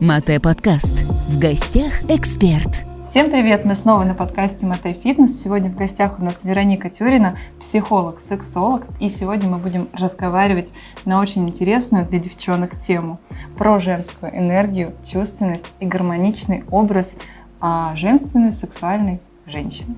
Мате 0.00 0.40
подкаст. 0.40 0.92
В 1.28 1.38
гостях 1.38 1.92
эксперт. 2.08 2.68
Всем 3.08 3.30
привет! 3.30 3.64
Мы 3.64 3.76
снова 3.76 4.02
на 4.04 4.14
подкасте 4.14 4.66
Мате 4.66 4.92
Фитнес. 4.92 5.40
Сегодня 5.40 5.70
в 5.70 5.76
гостях 5.76 6.18
у 6.18 6.24
нас 6.24 6.38
Вероника 6.42 6.90
Тюрина, 6.90 7.38
психолог, 7.60 8.20
сексолог. 8.20 8.86
И 8.98 9.08
сегодня 9.08 9.48
мы 9.48 9.58
будем 9.58 9.88
разговаривать 9.92 10.72
на 11.04 11.20
очень 11.20 11.48
интересную 11.48 12.06
для 12.06 12.18
девчонок 12.18 12.72
тему 12.84 13.20
про 13.56 13.78
женскую 13.78 14.36
энергию, 14.36 14.94
чувственность 15.04 15.72
и 15.78 15.86
гармоничный 15.86 16.64
образ 16.70 17.12
а, 17.60 17.94
женственной 17.94 18.52
сексуальной 18.52 19.20
женщины. 19.46 19.94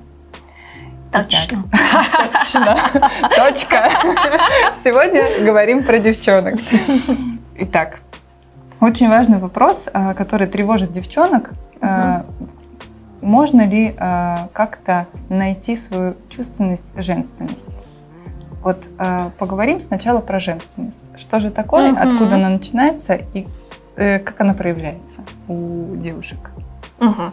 Точно. 1.10 1.64
Точно. 2.32 3.10
Точка. 3.34 3.90
Сегодня 4.84 5.44
говорим 5.44 5.84
про 5.84 5.98
девчонок. 5.98 6.56
Итак, 7.58 8.00
очень 8.80 9.08
важный 9.08 9.38
вопрос, 9.38 9.86
а, 9.92 10.14
который 10.14 10.46
тревожит 10.46 10.92
девчонок. 10.92 11.50
Угу. 11.80 12.46
Можно 13.22 13.66
ли 13.66 13.94
а, 13.98 14.48
как-то 14.52 15.06
найти 15.28 15.76
свою 15.76 16.14
чувственность, 16.28 16.82
женственность? 16.96 17.64
Вот 18.62 18.82
поговорим 19.38 19.80
сначала 19.80 20.20
про 20.20 20.40
женственность. 20.40 20.98
Что 21.16 21.38
же 21.38 21.50
такое, 21.50 21.92
угу. 21.92 22.00
откуда 22.00 22.34
она 22.34 22.48
начинается 22.48 23.14
и 23.14 23.46
э, 23.94 24.18
как 24.18 24.40
она 24.40 24.54
проявляется 24.54 25.20
у 25.46 25.94
девушек? 25.94 26.50
Угу. 26.98 27.32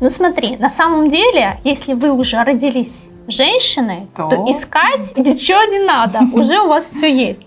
Ну 0.00 0.10
смотри, 0.10 0.56
на 0.56 0.70
самом 0.70 1.08
деле, 1.08 1.60
если 1.62 1.92
вы 1.92 2.10
уже 2.10 2.42
родились 2.42 3.10
женщиной, 3.28 4.08
то, 4.16 4.28
то 4.28 4.50
искать 4.50 5.16
ничего 5.16 5.62
не 5.64 5.86
надо, 5.86 6.20
уже 6.32 6.58
у 6.60 6.68
вас 6.68 6.86
все 6.86 7.14
есть. 7.14 7.46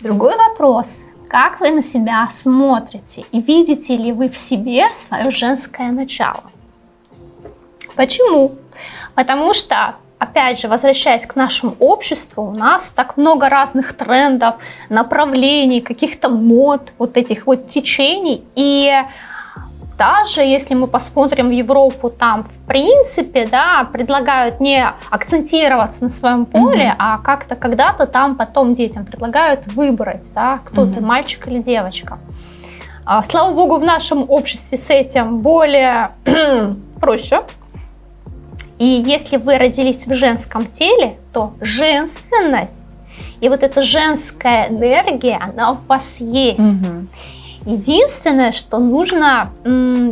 Другой 0.00 0.36
вопрос, 0.36 1.04
как 1.28 1.60
вы 1.60 1.70
на 1.70 1.82
себя 1.82 2.28
смотрите 2.30 3.24
и 3.32 3.40
видите 3.40 3.96
ли 3.96 4.12
вы 4.12 4.28
в 4.28 4.36
себе 4.36 4.86
свое 4.94 5.30
женское 5.30 5.90
начало? 5.90 6.44
Почему? 7.96 8.52
Потому 9.14 9.54
что, 9.54 9.96
опять 10.18 10.60
же, 10.60 10.68
возвращаясь 10.68 11.26
к 11.26 11.34
нашему 11.34 11.74
обществу, 11.78 12.44
у 12.44 12.52
нас 12.52 12.90
так 12.90 13.16
много 13.16 13.48
разных 13.48 13.94
трендов, 13.94 14.56
направлений, 14.88 15.80
каких-то 15.80 16.28
мод, 16.28 16.92
вот 16.98 17.16
этих 17.16 17.46
вот 17.46 17.68
течений, 17.68 18.44
и 18.54 18.92
даже 19.96 20.42
если 20.42 20.74
мы 20.74 20.86
посмотрим 20.86 21.48
в 21.48 21.52
Европу, 21.52 22.10
там, 22.10 22.42
в 22.42 22.66
принципе, 22.66 23.46
да, 23.46 23.86
предлагают 23.90 24.60
не 24.60 24.86
акцентироваться 25.10 26.04
на 26.04 26.10
своем 26.10 26.46
поле, 26.46 26.86
mm-hmm. 26.86 26.96
а 26.98 27.18
как-то 27.18 27.56
когда-то 27.56 28.06
там 28.06 28.36
потом 28.36 28.74
детям 28.74 29.04
предлагают 29.04 29.66
выбрать, 29.66 30.32
да, 30.34 30.60
кто 30.64 30.82
mm-hmm. 30.82 30.94
ты, 30.94 31.04
мальчик 31.04 31.48
или 31.48 31.60
девочка. 31.60 32.18
А, 33.04 33.22
слава 33.22 33.54
богу, 33.54 33.78
в 33.78 33.84
нашем 33.84 34.28
обществе 34.28 34.76
с 34.76 34.90
этим 34.90 35.38
более 35.38 36.10
проще. 37.00 37.42
И 38.78 38.84
если 38.84 39.38
вы 39.38 39.56
родились 39.56 40.06
в 40.06 40.12
женском 40.12 40.66
теле, 40.66 41.18
то 41.32 41.54
женственность 41.60 42.82
и 43.40 43.48
вот 43.48 43.62
эта 43.62 43.82
женская 43.82 44.68
энергия, 44.68 45.38
она 45.40 45.72
у 45.72 45.78
вас 45.86 46.04
есть. 46.18 46.58
Mm-hmm. 46.58 47.06
Единственное, 47.66 48.52
что 48.52 48.78
нужно, 48.78 49.52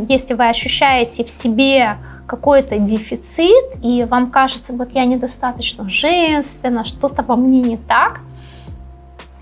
если 0.09 0.33
вы 0.33 0.49
ощущаете 0.49 1.23
в 1.23 1.29
себе 1.29 1.97
какой-то 2.27 2.77
дефицит, 2.79 3.77
и 3.81 4.03
вам 4.03 4.29
кажется, 4.29 4.73
вот 4.73 4.91
я 4.93 5.05
недостаточно 5.05 5.89
женственна, 5.89 6.83
что-то 6.83 7.23
во 7.23 7.37
мне 7.37 7.61
не 7.61 7.77
так, 7.77 8.19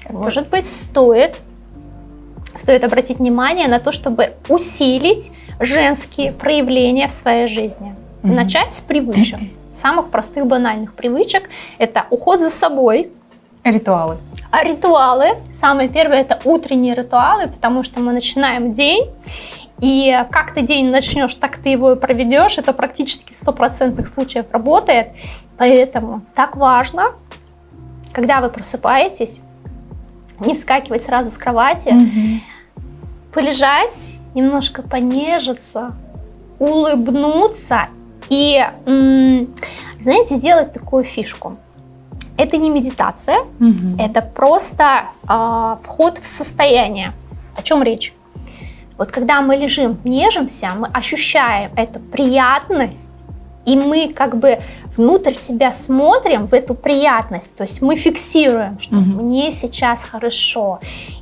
Это... 0.06 0.14
может 0.14 0.50
быть, 0.50 0.68
стоит, 0.68 1.38
стоит 2.56 2.84
обратить 2.84 3.18
внимание 3.18 3.68
на 3.68 3.80
то, 3.80 3.92
чтобы 3.92 4.34
усилить 4.48 5.32
женские 5.60 6.34
проявления 6.34 7.08
в 7.08 7.12
своей 7.12 7.48
жизни. 7.48 7.96
Mm-hmm. 8.22 8.32
Начать 8.32 8.74
с 8.76 8.80
привычек, 8.82 9.40
самых 9.74 10.10
простых 10.12 10.46
банальных 10.46 10.94
привычек. 10.94 11.50
Это 11.80 12.06
уход 12.12 12.42
за 12.42 12.50
собой. 12.52 13.12
Ритуалы. 13.64 14.18
А 14.52 14.64
ритуалы, 14.64 15.38
самое 15.52 15.90
первое, 15.90 16.22
это 16.22 16.40
утренние 16.44 16.94
ритуалы, 16.94 17.48
потому 17.48 17.84
что 17.84 18.02
мы 18.02 18.12
начинаем 18.12 18.74
день, 18.74 19.10
и 19.80 20.26
как 20.32 20.54
ты 20.54 20.62
день 20.62 20.92
начнешь, 20.92 21.34
так 21.36 21.58
ты 21.58 21.70
его 21.70 21.92
и 21.92 21.96
проведешь. 21.96 22.58
Это 22.58 22.72
практически 22.74 23.34
в 23.34 23.36
стопроцентных 23.36 24.08
случаев 24.08 24.46
работает. 24.52 25.10
Поэтому 25.58 26.22
так 26.36 26.56
важно, 26.56 27.16
когда 28.12 28.42
вы 28.42 28.50
просыпаетесь, 28.50 29.42
не 30.40 30.56
вскакивать 30.56 31.04
сразу 31.04 31.32
с 31.32 31.38
кровати, 31.38 31.90
угу. 31.90 32.84
полежать, 33.34 34.14
немножко 34.34 34.84
понежиться, 34.84 35.96
улыбнуться 36.60 37.88
и, 38.30 38.66
знаете, 38.86 40.36
сделать 40.36 40.74
такую 40.74 41.04
фишку. 41.04 41.58
Это 42.38 42.58
не 42.58 42.70
медитация, 42.70 43.42
угу. 43.60 43.98
это 44.00 44.22
просто 44.22 45.06
э, 45.30 45.76
вход 45.84 46.18
в 46.18 46.26
состояние. 46.26 47.14
О 47.56 47.62
чем 47.62 47.84
речь? 47.84 48.14
Вот 48.98 49.12
когда 49.12 49.42
мы 49.42 49.56
лежим, 49.56 50.00
нежимся, 50.04 50.72
мы 50.78 50.88
ощущаем 50.88 51.72
эту 51.76 52.00
приятность, 52.00 53.10
и 53.66 53.76
мы 53.76 54.12
как 54.14 54.38
бы 54.38 54.60
внутрь 54.98 55.34
себя 55.34 55.72
смотрим 55.72 56.48
в 56.48 56.54
эту 56.54 56.76
приятность, 56.76 57.54
то 57.56 57.64
есть 57.64 57.82
мы 57.82 57.96
фиксируем, 57.96 58.80
что 58.80 58.96
угу. 58.96 59.22
мне 59.22 59.52
сейчас 59.52 60.04
хорошо, 60.04 60.80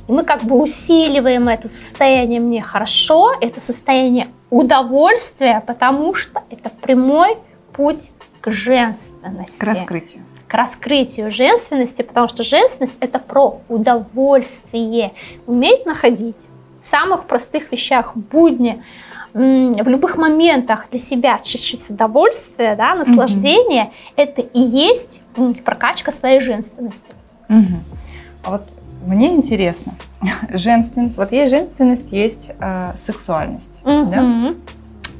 и 0.08 0.12
мы 0.12 0.24
как 0.24 0.44
бы 0.44 0.60
усиливаем 0.60 1.48
это 1.48 1.68
состояние 1.68 2.40
мне 2.40 2.62
хорошо, 2.62 3.32
это 3.40 3.60
состояние 3.60 4.28
удовольствия, 4.50 5.62
потому 5.66 6.14
что 6.14 6.42
это 6.50 6.70
прямой 6.70 7.36
путь 7.72 8.10
к 8.40 8.50
женственности. 8.50 9.58
К 9.58 9.64
раскрытию 9.64 10.24
к 10.52 10.54
раскрытию 10.54 11.30
женственности, 11.30 12.02
потому 12.02 12.28
что 12.28 12.42
женственность 12.42 12.98
это 13.00 13.18
про 13.18 13.60
удовольствие. 13.70 15.12
Уметь 15.46 15.86
находить 15.86 16.36
в 16.78 16.84
самых 16.84 17.24
простых 17.24 17.72
вещах 17.72 18.14
будни, 18.14 18.82
в 19.32 19.88
любых 19.88 20.18
моментах 20.18 20.88
для 20.90 20.98
себя 20.98 21.38
чуть-чуть 21.38 21.88
удовольствия, 21.88 22.76
да, 22.76 22.94
наслаждение, 22.94 23.84
mm-hmm. 23.84 24.12
это 24.16 24.40
и 24.42 24.60
есть 24.60 25.22
прокачка 25.64 26.12
своей 26.12 26.40
женственности. 26.40 27.14
А 28.44 28.50
вот 28.50 28.62
мне 29.06 29.32
интересно, 29.32 29.94
женственность, 30.50 31.16
вот 31.16 31.32
есть 31.32 31.50
женственность, 31.50 32.12
есть 32.12 32.50
э, 32.60 32.92
сексуальность, 32.98 33.80
mm-hmm. 33.84 34.10
да? 34.10 34.54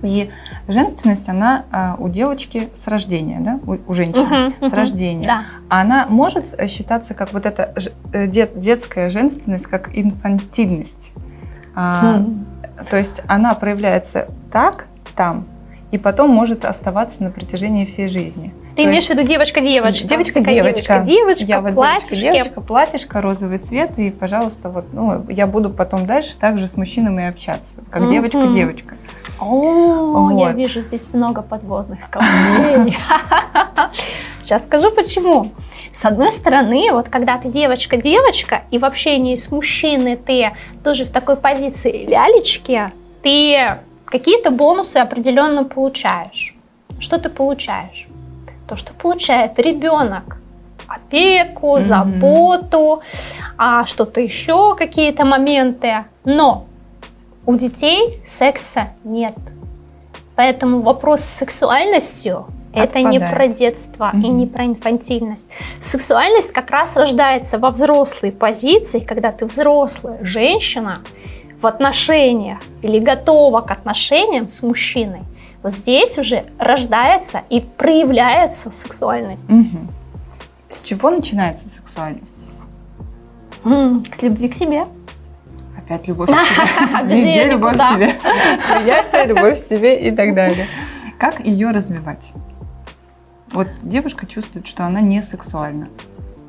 И 0.03 0.31
женственность, 0.67 1.29
она 1.29 1.65
а, 1.71 1.97
у 1.99 2.09
девочки 2.09 2.69
с 2.77 2.87
рождения, 2.89 3.39
да, 3.41 3.61
у, 3.67 3.77
у 3.87 3.95
женщины 3.95 4.49
угу, 4.49 4.69
с 4.69 4.73
рождения. 4.73 5.25
Да. 5.25 5.45
Она 5.69 6.07
может 6.09 6.61
считаться 6.69 7.15
как 7.15 7.33
вот 7.33 7.47
эта 7.47 7.73
э, 8.13 8.27
дет, 8.27 8.61
детская 8.61 9.11
женственность, 9.11 9.67
как 9.67 9.97
инфантильность. 9.97 11.11
А, 11.75 12.19
угу. 12.21 12.35
То 12.91 12.97
есть 12.97 13.23
она 13.27 13.55
проявляется 13.55 14.29
так, 14.51 14.87
там, 15.15 15.45
и 15.91 15.99
потом 15.99 16.31
может 16.31 16.65
оставаться 16.65 17.23
на 17.23 17.31
протяжении 17.31 17.87
всей 17.87 18.09
жизни. 18.09 18.53
Ты 18.77 18.85
имеешь 18.85 19.07
в 19.07 19.11
виду 19.11 19.23
девочка-девочка? 19.23 20.07
Девочка-девочка. 20.07 21.03
Девочка, 21.05 21.63
платьишко. 21.73 22.15
Девочка, 22.17 22.61
платьишко, 22.61 23.21
розовый 23.21 23.59
цвет, 23.59 23.99
и, 23.99 24.11
пожалуйста, 24.11 24.71
вот, 24.71 24.87
ну, 24.93 25.25
я 25.29 25.47
буду 25.47 25.71
потом 25.71 26.07
дальше 26.07 26.37
также 26.39 26.69
с 26.69 26.77
мужчинами 26.77 27.29
общаться, 27.29 27.75
как 27.91 28.09
девочка-девочка. 28.11 28.97
О, 29.39 30.29
вот. 30.29 30.41
я 30.41 30.53
вижу 30.53 30.83
здесь 30.83 31.07
много 31.13 31.43
подводных 31.43 31.99
камней. 32.11 32.97
Сейчас 34.43 34.65
скажу 34.65 34.91
почему. 34.91 35.51
С 35.93 36.05
одной 36.05 36.33
стороны, 36.33 36.89
вот 36.93 37.09
когда 37.09 37.39
ты 37.39 37.49
девочка-девочка, 37.49 38.63
и 38.71 38.79
в 38.79 38.85
общении 38.85 39.35
с 39.35 39.51
мужчиной 39.51 40.17
ты 40.17 40.53
тоже 40.83 41.05
в 41.05 41.11
такой 41.11 41.37
позиции 41.37 42.07
лялечки, 42.07 42.91
ты 43.23 43.79
какие-то 44.07 44.51
бонусы 44.51 44.97
определенно 44.97 45.65
получаешь. 45.65 46.55
Что 46.99 47.19
ты 47.19 47.29
получаешь? 47.29 48.07
То, 48.73 48.77
что 48.79 48.95
получает 48.95 49.59
ребенок 49.59 50.39
опеку, 50.89 51.77
mm-hmm. 51.77 51.85
заботу, 51.85 53.03
а 53.59 53.85
что-то 53.85 54.23
еще, 54.23 54.75
какие-то 54.77 55.27
моменты. 55.27 56.07
Но 56.25 56.65
у 57.45 57.55
детей 57.57 58.19
секса 58.27 58.95
нет. 59.05 59.35
Поэтому 60.37 60.81
вопрос 60.81 61.21
с 61.21 61.37
сексуальностью 61.37 62.47
это 62.73 63.03
не 63.03 63.21
про 63.21 63.47
детство 63.47 64.11
mm-hmm. 64.15 64.23
и 64.23 64.29
не 64.29 64.47
про 64.47 64.65
инфантильность. 64.65 65.49
Сексуальность 65.79 66.53
как 66.53 66.71
раз 66.71 66.97
рождается 66.97 67.59
во 67.59 67.73
взрослой 67.73 68.33
позиции, 68.33 69.01
когда 69.01 69.33
ты 69.33 69.45
взрослая 69.45 70.25
женщина 70.25 71.03
в 71.61 71.67
отношениях 71.67 72.61
или 72.81 72.99
готова 72.99 73.61
к 73.61 73.71
отношениям 73.71 74.49
с 74.49 74.63
мужчиной. 74.63 75.25
Вот 75.63 75.73
здесь 75.73 76.19
уже 76.19 76.47
рождается 76.59 77.43
и 77.49 77.61
проявляется 77.61 78.71
сексуальность. 78.71 79.49
Mm-hmm. 79.49 79.89
С 80.71 80.81
чего 80.81 81.11
начинается 81.11 81.69
сексуальность? 81.69 82.41
Mm, 83.65 84.15
с 84.15 84.23
любви 84.23 84.49
к 84.49 84.55
себе 84.55 84.87
опять 85.93 86.09
любовь 86.09 86.29
к 86.29 86.33
себе. 86.33 87.05
Везде 87.05 87.51
любовь 87.51 87.77
к 87.77 87.93
себе. 87.93 88.15
Приятие, 88.69 89.27
любовь 89.27 89.63
к 89.63 89.67
себе 89.67 90.09
и 90.09 90.15
так 90.15 90.35
далее. 90.35 90.67
Как 91.19 91.41
ее 91.41 91.71
развивать? 91.71 92.33
Вот 93.53 93.69
девушка 93.83 94.27
чувствует, 94.27 94.67
что 94.67 94.85
она 94.85 95.01
не 95.01 95.23
сексуальна. 95.23 95.89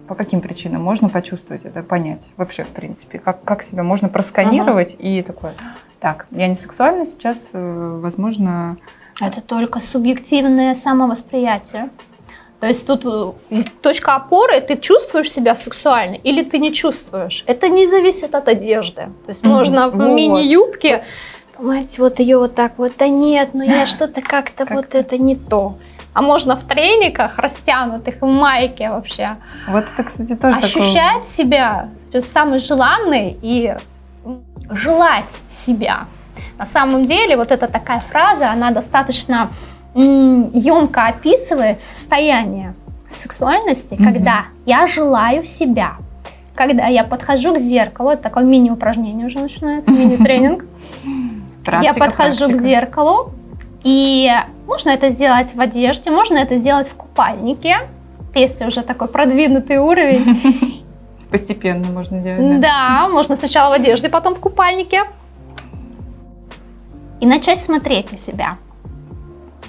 По 0.07 0.15
каким 0.15 0.42
причинам 0.42 0.83
можно 0.83 1.10
почувствовать 1.10 1.65
это, 1.65 1.81
понять 1.81 2.24
вообще, 2.38 2.63
в 2.63 2.69
принципе? 2.69 3.19
Как, 3.19 3.44
как 3.44 3.63
себя 3.63 3.83
можно 3.83 4.10
просканировать 4.10 4.95
ага. 4.95 5.04
и 5.04 5.21
такое, 5.21 5.54
так, 6.00 6.27
я 6.31 6.48
не 6.48 6.56
сексуальна 6.56 7.06
сейчас, 7.06 7.50
э, 7.54 8.00
возможно... 8.01 8.77
Это 9.19 9.42
только 9.42 9.80
субъективное 9.80 10.74
самовосприятие. 10.74 11.89
То 12.60 12.68
есть 12.68 12.88
тут 12.88 13.06
э, 13.06 13.63
точка 13.81 14.15
опоры, 14.15 14.62
ты 14.62 14.77
чувствуешь 14.77 15.31
себя 15.31 15.54
сексуально 15.54 16.15
или 16.15 16.44
ты 16.44 16.60
не 16.60 16.74
чувствуешь. 16.74 17.44
Это 17.45 17.68
не 17.68 17.86
зависит 17.88 18.36
от 18.36 18.48
одежды. 18.48 19.10
То 19.25 19.30
есть 19.30 19.44
mm-hmm. 19.44 19.50
можно 19.50 19.89
в 19.89 19.98
вот. 19.98 20.07
мини-юбке, 20.07 21.04
понимаете, 21.57 22.01
вот 22.01 22.19
ее 22.19 22.38
вот 22.38 22.56
так 22.56 22.74
вот, 22.77 22.94
да 22.98 23.07
нет, 23.07 23.50
ну 23.54 23.63
я 23.63 23.86
что-то 23.94 24.21
как-то 24.21 24.65
вот 24.65 24.95
это 24.95 25.18
не 25.18 25.36
то 25.36 25.75
а 26.13 26.21
можно 26.21 26.56
в 26.56 26.63
трениках 26.63 27.38
растянутых, 27.38 28.21
в 28.21 28.25
майке 28.25 28.89
вообще. 28.89 29.38
Вот 29.68 29.86
это, 29.92 30.04
кстати, 30.04 30.36
тоже 30.36 30.60
Ощущать 30.60 30.95
такое... 30.95 31.24
себя 31.24 31.89
самый 32.21 32.60
желанный 32.60 33.38
и 33.42 33.75
желать 34.69 35.25
себя. 35.51 36.06
На 36.63 36.68
самом 36.68 37.06
деле 37.06 37.36
вот 37.36 37.51
эта 37.51 37.68
такая 37.68 38.00
фраза, 38.00 38.50
она 38.50 38.71
достаточно 38.71 39.51
емко 39.94 41.07
описывает 41.07 41.81
состояние 41.81 42.74
сексуальности, 43.10 43.95
mm 43.95 44.04
когда 44.06 44.45
я 44.65 44.88
желаю 44.88 45.44
себя. 45.44 45.98
Когда 46.56 46.88
я 46.88 47.04
подхожу 47.04 47.54
к 47.54 47.57
зеркалу, 47.57 48.12
это 48.12 48.24
такое 48.24 48.45
мини-упражнение 48.45 49.25
уже 49.25 49.39
начинается, 49.39 49.92
мини-тренинг. 49.92 50.63
Я 51.81 51.94
подхожу 51.94 52.50
к 52.50 52.56
зеркалу, 52.56 53.33
и 53.83 54.31
можно 54.65 54.92
это 54.92 55.10
сделать 55.10 55.54
в 55.56 55.60
одежде, 55.60 56.12
можно 56.12 56.38
это 56.38 56.56
сделать 56.56 56.88
в 56.88 56.94
купальнике, 56.95 57.89
если 58.36 58.63
уже 58.63 58.83
такой 58.83 59.10
продвинутый 59.10 59.80
уровень. 59.80 60.86
Постепенно 61.30 61.92
можно 61.92 62.21
делать. 62.21 62.62
Да? 62.62 62.68
да, 62.69 63.10
можно 63.10 63.36
сначала 63.36 63.71
в 63.71 63.74
одежде, 63.74 64.07
потом 64.07 64.33
в 64.33 64.39
купальнике. 64.39 65.01
И 67.23 67.25
начать 67.25 67.61
смотреть 67.61 68.11
на 68.11 68.17
себя. 68.17 68.57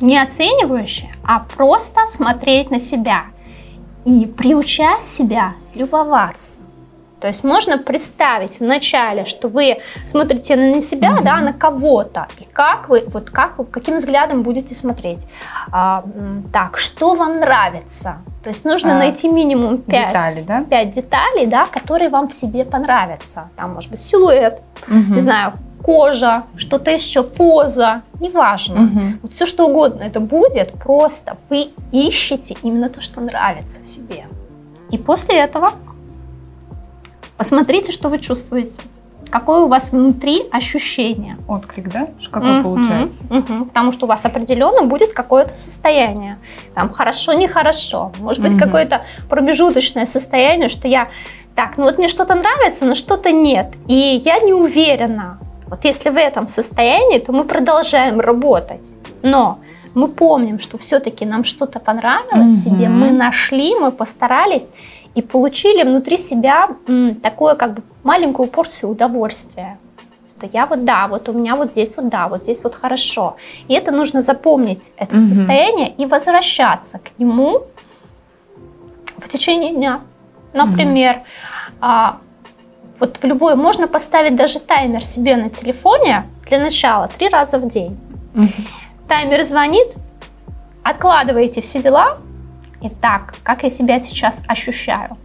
Не 0.00 0.20
оценивающе, 0.20 1.08
а 1.22 1.38
просто 1.38 2.04
смотреть 2.08 2.72
на 2.72 2.80
себя. 2.80 3.26
И 4.04 4.26
приучать 4.26 5.04
себя 5.04 5.52
любоваться. 5.76 6.54
То 7.20 7.28
есть 7.28 7.44
можно 7.44 7.78
представить 7.78 8.58
вначале, 8.58 9.24
что 9.24 9.46
вы 9.46 9.76
смотрите 10.04 10.56
на 10.56 10.80
себя, 10.80 11.12
mm-hmm. 11.12 11.22
да, 11.22 11.36
на 11.36 11.52
кого-то, 11.52 12.26
и 12.38 12.44
как 12.52 12.88
вы, 12.88 13.04
вот 13.06 13.30
как 13.30 13.56
вы, 13.56 13.66
каким 13.66 13.98
взглядом 13.98 14.42
будете 14.42 14.74
смотреть. 14.74 15.24
А, 15.70 16.04
так, 16.52 16.76
что 16.76 17.14
вам 17.14 17.36
нравится? 17.36 18.16
То 18.42 18.50
есть 18.50 18.64
нужно 18.64 18.96
а, 18.96 18.98
найти 18.98 19.28
минимум 19.28 19.78
5 19.78 20.08
деталей, 20.08 20.42
да? 20.42 20.64
5 20.64 20.90
деталей, 20.90 21.46
да, 21.46 21.66
которые 21.66 22.10
вам 22.10 22.28
в 22.30 22.34
себе 22.34 22.64
понравятся. 22.64 23.48
Там 23.56 23.74
может 23.74 23.92
быть 23.92 24.02
силуэт, 24.02 24.60
mm-hmm. 24.88 25.14
не 25.14 25.20
знаю, 25.20 25.52
кожа, 25.84 26.44
что-то 26.56 26.90
еще, 26.90 27.22
поза, 27.22 28.02
неважно. 28.20 28.84
Угу. 28.84 29.00
Вот 29.22 29.32
все 29.34 29.46
что 29.46 29.66
угодно 29.66 30.02
это 30.02 30.20
будет, 30.20 30.72
просто 30.72 31.36
вы 31.50 31.69
ищете 31.92 32.56
именно 32.62 32.88
то, 32.88 33.00
что 33.00 33.20
нравится 33.20 33.78
в 33.84 33.88
себе. 33.88 34.26
И 34.90 34.98
после 34.98 35.38
этого 35.38 35.72
Посмотрите, 37.36 37.92
что 37.92 38.08
вы 38.08 38.19
чувствуете. 38.19 38.81
Какое 39.31 39.60
у 39.60 39.69
вас 39.69 39.90
внутри 39.90 40.44
ощущение. 40.52 41.36
Отклик, 41.48 41.88
да? 41.88 42.08
Какой 42.31 42.50
uh-huh, 42.50 42.62
получается? 42.62 43.25
Uh-huh. 43.25 43.64
Потому 43.64 43.90
что 43.90 44.06
у 44.06 44.08
вас 44.08 44.25
определенно 44.25 44.82
будет 44.82 45.12
какое-то 45.12 45.56
состояние. 45.56 46.38
Там 46.75 46.92
хорошо, 46.92 47.32
нехорошо. 47.32 48.12
Может 48.20 48.42
быть, 48.42 48.52
uh-huh. 48.52 48.60
какое-то 48.60 49.02
промежуточное 49.28 50.06
состояние, 50.06 50.69
что 50.69 50.86
я 50.86 51.08
так, 51.56 51.76
ну 51.76 51.84
вот 51.84 51.98
мне 51.98 52.08
что-то 52.08 52.34
нравится, 52.36 52.84
но 52.84 52.94
что-то 52.94 53.32
нет. 53.32 53.72
И 53.88 54.22
я 54.25 54.38
не 54.38 54.52
уверена. 54.52 55.40
Вот 55.74 55.84
если 55.84 56.10
в 56.10 56.16
этом 56.16 56.46
состоянии, 56.46 57.18
то 57.18 57.32
мы 57.32 57.42
продолжаем 57.42 58.20
работать. 58.20 58.94
Но 59.22 59.58
мы 59.94 60.06
помним, 60.06 60.60
что 60.60 60.78
все-таки 60.78 61.26
нам 61.26 61.42
что-то 61.42 61.80
понравилось 61.80 62.52
mm 62.52 62.64
себе, 62.64 62.88
мы 62.88 63.10
нашли, 63.10 63.74
мы 63.74 63.90
постарались, 63.90 64.70
и 65.16 65.22
получили 65.22 65.82
внутри 65.82 66.16
себя 66.16 66.68
такое 67.22 67.56
как 67.56 67.74
бы 67.74 67.82
маленькую 68.04 68.48
порцию 68.48 68.90
удовольствия. 68.90 69.78
Что 70.36 70.48
я 70.52 70.66
вот 70.66 70.84
да, 70.84 71.08
вот 71.08 71.28
у 71.28 71.32
меня 71.32 71.56
вот 71.56 71.72
здесь 71.72 71.96
вот 71.96 72.08
да, 72.08 72.28
вот 72.28 72.42
здесь 72.44 72.62
вот 72.62 72.76
хорошо. 72.76 73.36
И 73.66 73.74
это 73.74 73.90
нужно 73.90 74.22
запомнить, 74.22 74.92
это 74.96 75.16
mm 75.16 75.18
состояние, 75.18 75.88
и 75.88 76.06
возвращаться 76.06 76.98
к 76.98 77.18
нему 77.18 77.62
в 79.18 79.28
течение 79.28 79.74
дня. 79.74 80.00
Например, 80.52 81.22
mm 81.80 82.14
вот 83.00 83.19
в 83.20 83.25
любой, 83.25 83.56
можно 83.56 83.88
поставить 83.88 84.37
даже 84.37 84.61
таймер 84.61 85.05
себе 85.05 85.37
на 85.37 85.50
телефоне 85.50 86.25
для 86.49 86.61
начала 86.61 87.08
три 87.08 87.29
раза 87.29 87.58
в 87.58 87.69
день. 87.69 87.99
mm 88.35 88.50
Таймер 89.08 89.43
звонит, 89.43 89.88
откладываете 90.82 91.61
все 91.61 91.82
дела, 91.82 92.17
Итак, 92.87 93.35
как 93.43 93.62
я 93.62 93.70
себя 93.70 93.99
сейчас 93.99 94.43
ощущаю? 94.46 95.17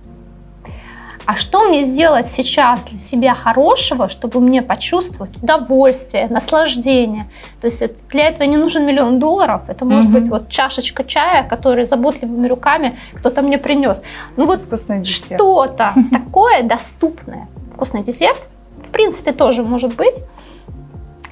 А 1.25 1.35
что 1.35 1.67
мне 1.67 1.83
сделать 1.83 2.31
сейчас 2.31 2.85
для 2.85 2.97
себя 2.97 3.35
хорошего, 3.35 4.07
чтобы 4.07 4.39
мне 4.39 4.61
почувствовать 4.61 5.35
удовольствие, 5.35 6.27
наслаждение? 6.29 7.29
То 7.59 7.67
есть 7.67 7.83
для 8.07 8.29
этого 8.29 8.47
не 8.47 8.55
нужен 8.55 8.85
миллион 8.85 9.19
долларов. 9.19 9.63
Это 9.67 9.83
может 9.83 10.05
угу. 10.05 10.19
быть 10.19 10.29
вот 10.29 10.49
чашечка 10.49 11.03
чая, 11.03 11.43
который 11.43 11.83
заботливыми 11.83 12.47
руками 12.47 12.97
кто-то 13.15 13.41
мне 13.41 13.57
принес. 13.57 14.03
Ну 14.37 14.45
вот 14.45 14.61
что-то 15.05 15.93
такое 16.11 16.63
доступное. 16.63 17.49
Вкусный 17.79 18.03
десерт, 18.03 18.43
в 18.75 18.91
принципе, 18.91 19.31
тоже 19.31 19.63
может 19.63 19.95
быть. 19.95 20.15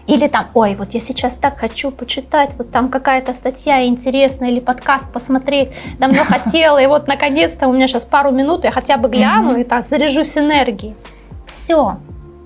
Или 0.07 0.29
там, 0.29 0.47
ой, 0.53 0.75
вот 0.75 0.94
я 0.94 1.01
сейчас 1.01 1.33
так 1.33 1.59
хочу 1.59 1.91
почитать, 1.91 2.55
вот 2.57 2.71
там 2.71 2.88
какая-то 2.88 3.33
статья 3.33 3.85
интересная 3.85 4.49
или 4.49 4.61
подкаст 4.61 5.11
посмотреть, 5.11 5.71
давно 5.99 6.23
хотела, 6.25 6.81
и 6.81 6.88
вот 6.88 7.09
наконец-то 7.09 7.67
у 7.67 7.73
меня 7.73 7.85
сейчас 7.88 8.05
пару 8.05 8.31
минут, 8.31 8.63
я 8.63 8.71
хотя 8.71 8.95
бы 8.95 9.09
гляну 9.09 9.57
и 9.57 9.65
так 9.65 9.83
заряжусь 9.83 10.38
энергией. 10.38 10.95
Все. 11.47 11.97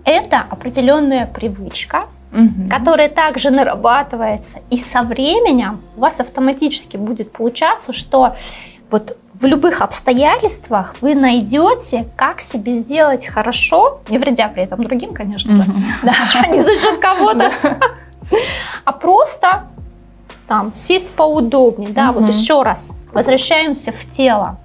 Это 0.04 0.39
определенная 0.50 1.27
привычка, 1.27 2.06
угу. 2.33 2.69
которая 2.71 3.07
также 3.07 3.52
нарабатывается, 3.52 4.61
и 4.71 4.80
со 4.80 5.04
временем 5.04 5.80
у 5.95 5.99
вас 5.99 6.19
автоматически 6.19 6.97
будет 6.97 7.31
получаться, 7.31 7.94
что 7.94 8.35
вот 8.92 9.18
в 9.33 9.45
любых 9.45 9.81
обстоятельствах 9.81 10.95
вы 11.02 11.16
найдете, 11.16 12.07
как 12.16 12.42
себе 12.42 12.74
сделать 12.74 13.26
хорошо, 13.26 14.02
не 14.10 14.18
вредя 14.18 14.50
при 14.50 14.64
этом 14.64 14.83
другим, 14.83 15.14
конечно, 15.14 15.52
mm-hmm. 15.52 15.83
да, 16.04 16.48
не 16.48 16.62
за 16.62 16.78
счет 16.78 17.00
кого-то, 17.00 17.52
а 18.86 18.92
просто 18.92 19.68
там 20.48 20.76
сесть 20.76 21.10
поудобнее, 21.12 21.90
да, 21.90 22.12
вот 22.12 22.28
еще 22.28 22.62
раз 22.62 22.94
возвращаемся 23.14 23.94
в 23.94 24.10
тело. 24.10 24.57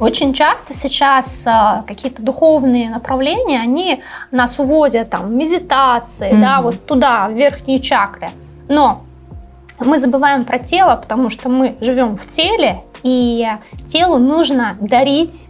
Очень 0.00 0.32
часто 0.32 0.72
сейчас 0.72 1.46
э, 1.46 1.82
какие-то 1.86 2.22
духовные 2.22 2.88
направления, 2.88 3.60
они 3.60 4.02
нас 4.30 4.58
уводят 4.58 5.10
там 5.10 5.36
медитации, 5.36 6.32
mm-hmm. 6.32 6.40
да, 6.40 6.62
вот 6.62 6.86
туда, 6.86 7.28
в 7.28 7.32
верхние 7.32 7.80
чакры. 7.80 8.28
Но 8.70 9.02
мы 9.84 9.98
забываем 9.98 10.44
про 10.44 10.58
тело, 10.58 10.96
потому 10.96 11.30
что 11.30 11.48
мы 11.48 11.76
живем 11.80 12.16
в 12.16 12.28
теле, 12.28 12.82
и 13.02 13.46
телу 13.86 14.18
нужно 14.18 14.76
дарить 14.80 15.46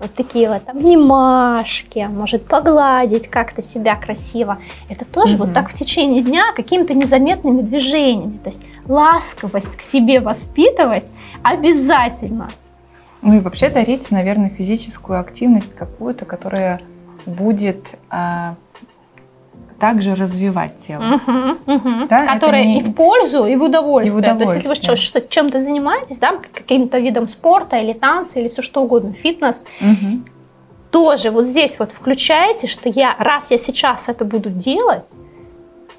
вот 0.00 0.14
такие 0.14 0.48
вот 0.48 0.62
обнимашки, 0.68 2.06
может 2.10 2.46
погладить 2.46 3.28
как-то 3.28 3.62
себя 3.62 3.96
красиво. 3.96 4.58
Это 4.88 5.04
тоже 5.04 5.34
угу. 5.34 5.44
вот 5.44 5.54
так 5.54 5.70
в 5.70 5.74
течение 5.74 6.22
дня 6.22 6.52
какими-то 6.54 6.94
незаметными 6.94 7.62
движениями. 7.62 8.38
То 8.38 8.50
есть 8.50 8.60
ласковость 8.86 9.76
к 9.76 9.80
себе 9.80 10.20
воспитывать 10.20 11.10
обязательно. 11.42 12.48
Ну 13.22 13.38
и 13.38 13.40
вообще 13.40 13.70
дарить, 13.70 14.10
наверное, 14.10 14.50
физическую 14.50 15.18
активность 15.18 15.74
какую-то, 15.74 16.26
которая 16.26 16.82
будет 17.24 17.86
а, 18.10 18.54
также 19.78 20.14
развивать 20.14 20.72
тело. 20.86 21.02
Угу, 21.14 21.74
угу. 21.74 22.06
Да, 22.08 22.26
Которое 22.26 22.64
не... 22.64 22.78
и 22.78 22.82
в 22.82 22.94
пользу, 22.94 23.46
и 23.46 23.56
в 23.56 23.62
удовольствие. 23.62 24.12
И 24.12 24.22
в 24.22 24.24
удовольствие. 24.24 24.62
То 24.62 24.70
есть, 24.70 24.82
если 24.82 24.90
вы 24.90 24.96
что, 24.96 25.20
что, 25.20 25.20
чем-то 25.20 25.58
занимаетесь, 25.58 26.18
да, 26.18 26.38
каким-то 26.52 26.98
видом 26.98 27.28
спорта 27.28 27.76
или 27.76 27.92
танца, 27.92 28.40
или 28.40 28.48
все 28.48 28.62
что 28.62 28.82
угодно, 28.82 29.12
фитнес, 29.12 29.64
угу. 29.80 30.20
тоже 30.90 31.30
вот 31.30 31.46
здесь 31.46 31.78
вот 31.78 31.92
включаете, 31.92 32.66
что 32.66 32.88
я, 32.88 33.14
раз 33.18 33.50
я 33.50 33.58
сейчас 33.58 34.08
это 34.08 34.24
буду 34.24 34.50
делать, 34.50 35.08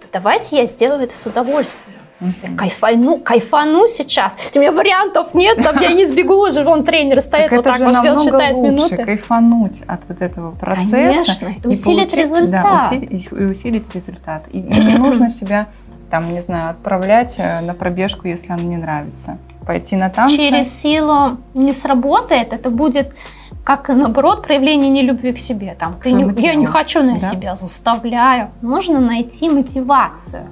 то 0.01 0.07
давайте 0.11 0.57
я 0.57 0.65
сделаю 0.65 1.03
это 1.03 1.17
с 1.17 1.25
удовольствием. 1.25 1.96
Я 2.19 2.55
кайфану, 2.57 3.17
кайфану 3.19 3.87
сейчас. 3.87 4.37
У 4.55 4.59
меня 4.59 4.71
вариантов 4.71 5.33
нет, 5.33 5.61
там 5.61 5.79
я 5.79 5.93
не 5.93 6.05
сбегу 6.05 6.35
уже, 6.47 6.63
вон 6.63 6.83
тренер 6.83 7.21
стоит 7.21 7.49
так 7.49 7.57
вот 7.57 7.63
так 7.63 7.79
вот 7.79 7.97
ждет, 7.97 8.19
считает 8.21 8.55
лучше 8.55 8.71
минуты. 8.71 8.97
кайфануть 8.97 9.81
от 9.87 10.01
вот 10.07 10.21
этого 10.21 10.51
процесса. 10.51 10.91
Конечно, 10.91 11.53
это 11.57 11.69
усилит 11.69 12.09
получить- 12.09 12.13
результат. 12.13 12.63
Да, 12.63 12.87
усилить, 12.87 13.27
и 13.31 13.43
усилить 13.43 13.95
результат. 13.95 14.43
И, 14.51 14.59
и 14.59 14.61
не 14.61 14.97
нужно 14.97 15.29
себя, 15.29 15.67
там, 16.09 16.33
не 16.33 16.41
знаю, 16.41 16.71
отправлять 16.71 17.35
э, 17.37 17.61
на 17.61 17.73
пробежку, 17.73 18.27
если 18.27 18.51
она 18.51 18.63
не 18.63 18.77
нравится. 18.77 19.37
Пойти 19.65 19.95
на 19.95 20.09
танцы. 20.09 20.37
Через 20.37 20.81
силу 20.81 21.37
не 21.53 21.73
сработает, 21.73 22.53
это 22.53 22.69
будет 22.69 23.13
как 23.63 23.89
наоборот 23.89 24.43
проявление 24.45 24.89
нелюбви 24.89 25.33
к 25.33 25.39
себе. 25.39 25.75
Там, 25.79 25.95
ты 25.97 26.11
не- 26.11 26.41
я 26.41 26.55
не 26.55 26.65
хочу, 26.65 27.01
но 27.03 27.13
я 27.15 27.19
да? 27.19 27.27
себя 27.29 27.55
заставляю. 27.55 28.49
Нужно 28.61 28.99
найти 28.99 29.49
мотивацию. 29.49 30.43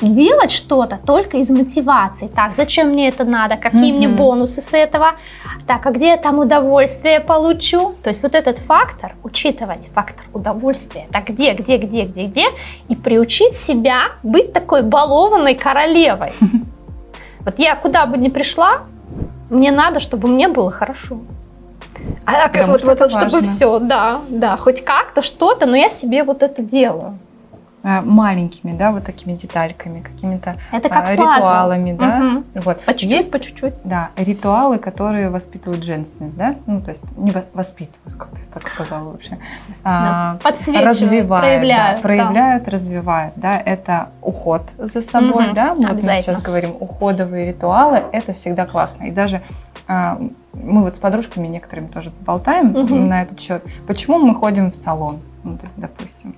И 0.00 0.08
делать 0.08 0.50
что-то 0.50 0.98
только 1.04 1.36
из 1.38 1.50
мотивации. 1.50 2.28
Так, 2.28 2.52
зачем 2.54 2.88
мне 2.88 3.08
это 3.08 3.24
надо? 3.24 3.56
Какие 3.56 3.92
мне 3.92 4.08
Мгм. 4.08 4.16
бонусы 4.16 4.60
с 4.60 4.72
этого? 4.74 5.12
Так, 5.66 5.86
а 5.86 5.90
где 5.90 6.08
я 6.08 6.16
там 6.16 6.38
удовольствие 6.38 7.20
получу? 7.20 7.94
То 8.02 8.10
есть 8.10 8.22
вот 8.22 8.34
этот 8.34 8.58
фактор, 8.58 9.14
учитывать 9.22 9.88
фактор 9.94 10.24
удовольствия. 10.32 11.06
Так, 11.12 11.28
где, 11.28 11.54
где, 11.54 11.76
где, 11.78 12.04
где, 12.04 12.26
где? 12.26 12.44
И 12.88 12.96
приучить 12.96 13.56
себя 13.56 14.02
быть 14.22 14.52
такой 14.52 14.82
балованной 14.82 15.54
королевой. 15.54 16.32
Вот 17.44 17.58
я 17.58 17.74
куда 17.74 18.06
бы 18.06 18.16
ни 18.18 18.28
пришла, 18.28 18.82
мне 19.50 19.72
надо, 19.72 19.98
чтобы 19.98 20.28
мне 20.28 20.46
было 20.46 20.70
хорошо. 20.70 21.18
А 22.24 22.48
как 22.48 22.68
вот, 22.68 22.82
вот, 22.84 23.00
вот 23.00 23.10
чтобы 23.10 23.42
все, 23.42 23.78
да, 23.78 24.20
да, 24.28 24.56
хоть 24.56 24.84
как-то 24.84 25.22
что-то, 25.22 25.66
но 25.66 25.76
я 25.76 25.90
себе 25.90 26.24
вот 26.24 26.42
это 26.42 26.62
делаю. 26.62 27.18
э, 27.84 28.00
маленькими, 28.00 28.70
да, 28.76 28.92
вот 28.92 29.02
такими 29.04 29.32
детальками, 29.32 30.00
какими-то 30.02 30.56
Это 30.70 30.86
э, 30.86 30.90
как 30.90 31.04
пазл. 31.16 31.22
ритуалами, 31.22 31.92
да. 31.92 32.18
Мгм. 32.18 32.44
Вот. 32.54 32.80
По 32.82 32.92
чуть-чуть, 32.92 33.10
Есть 33.10 33.30
по 33.32 33.40
чуть-чуть. 33.40 33.74
Да, 33.82 34.10
ритуалы, 34.16 34.78
которые 34.78 35.30
воспитывают 35.30 35.82
женственность, 35.82 36.36
да? 36.36 36.54
Ну, 36.66 36.80
то 36.80 36.92
есть 36.92 37.02
не 37.16 37.32
во- 37.32 37.44
воспитывают, 37.54 38.14
как 38.16 38.28
ты 38.30 38.38
так 38.54 38.68
сказала 38.68 39.10
вообще. 39.10 39.36
А, 39.82 40.36
Подсвечивают, 40.44 40.90
развивают, 40.90 41.44
проявляют. 41.44 41.96
да, 41.96 42.02
проявляют, 42.02 42.68
развивают, 42.68 43.32
да, 43.34 43.58
это 43.58 44.10
уход 44.20 44.62
за 44.78 45.02
собой, 45.02 45.46
Мгм, 45.46 45.54
да, 45.54 45.74
вот 45.74 45.92
мы 45.92 46.00
сейчас 46.00 46.40
говорим, 46.40 46.76
уходовые 46.78 47.48
ритуалы, 47.48 48.00
это 48.12 48.32
всегда 48.32 48.64
классно, 48.64 49.04
и 49.04 49.10
даже 49.10 49.40
а, 49.88 50.18
мы 50.54 50.82
вот 50.82 50.94
с 50.96 50.98
подружками 50.98 51.46
некоторыми 51.48 51.86
тоже 51.88 52.10
поболтаем 52.10 52.68
Мгм. 52.72 53.08
на 53.08 53.22
этот 53.22 53.40
счет, 53.40 53.64
почему 53.86 54.18
мы 54.18 54.34
ходим 54.34 54.70
в 54.70 54.76
салон, 54.76 55.20
ну, 55.44 55.56
то 55.56 55.66
есть, 55.66 55.78
допустим, 55.78 56.36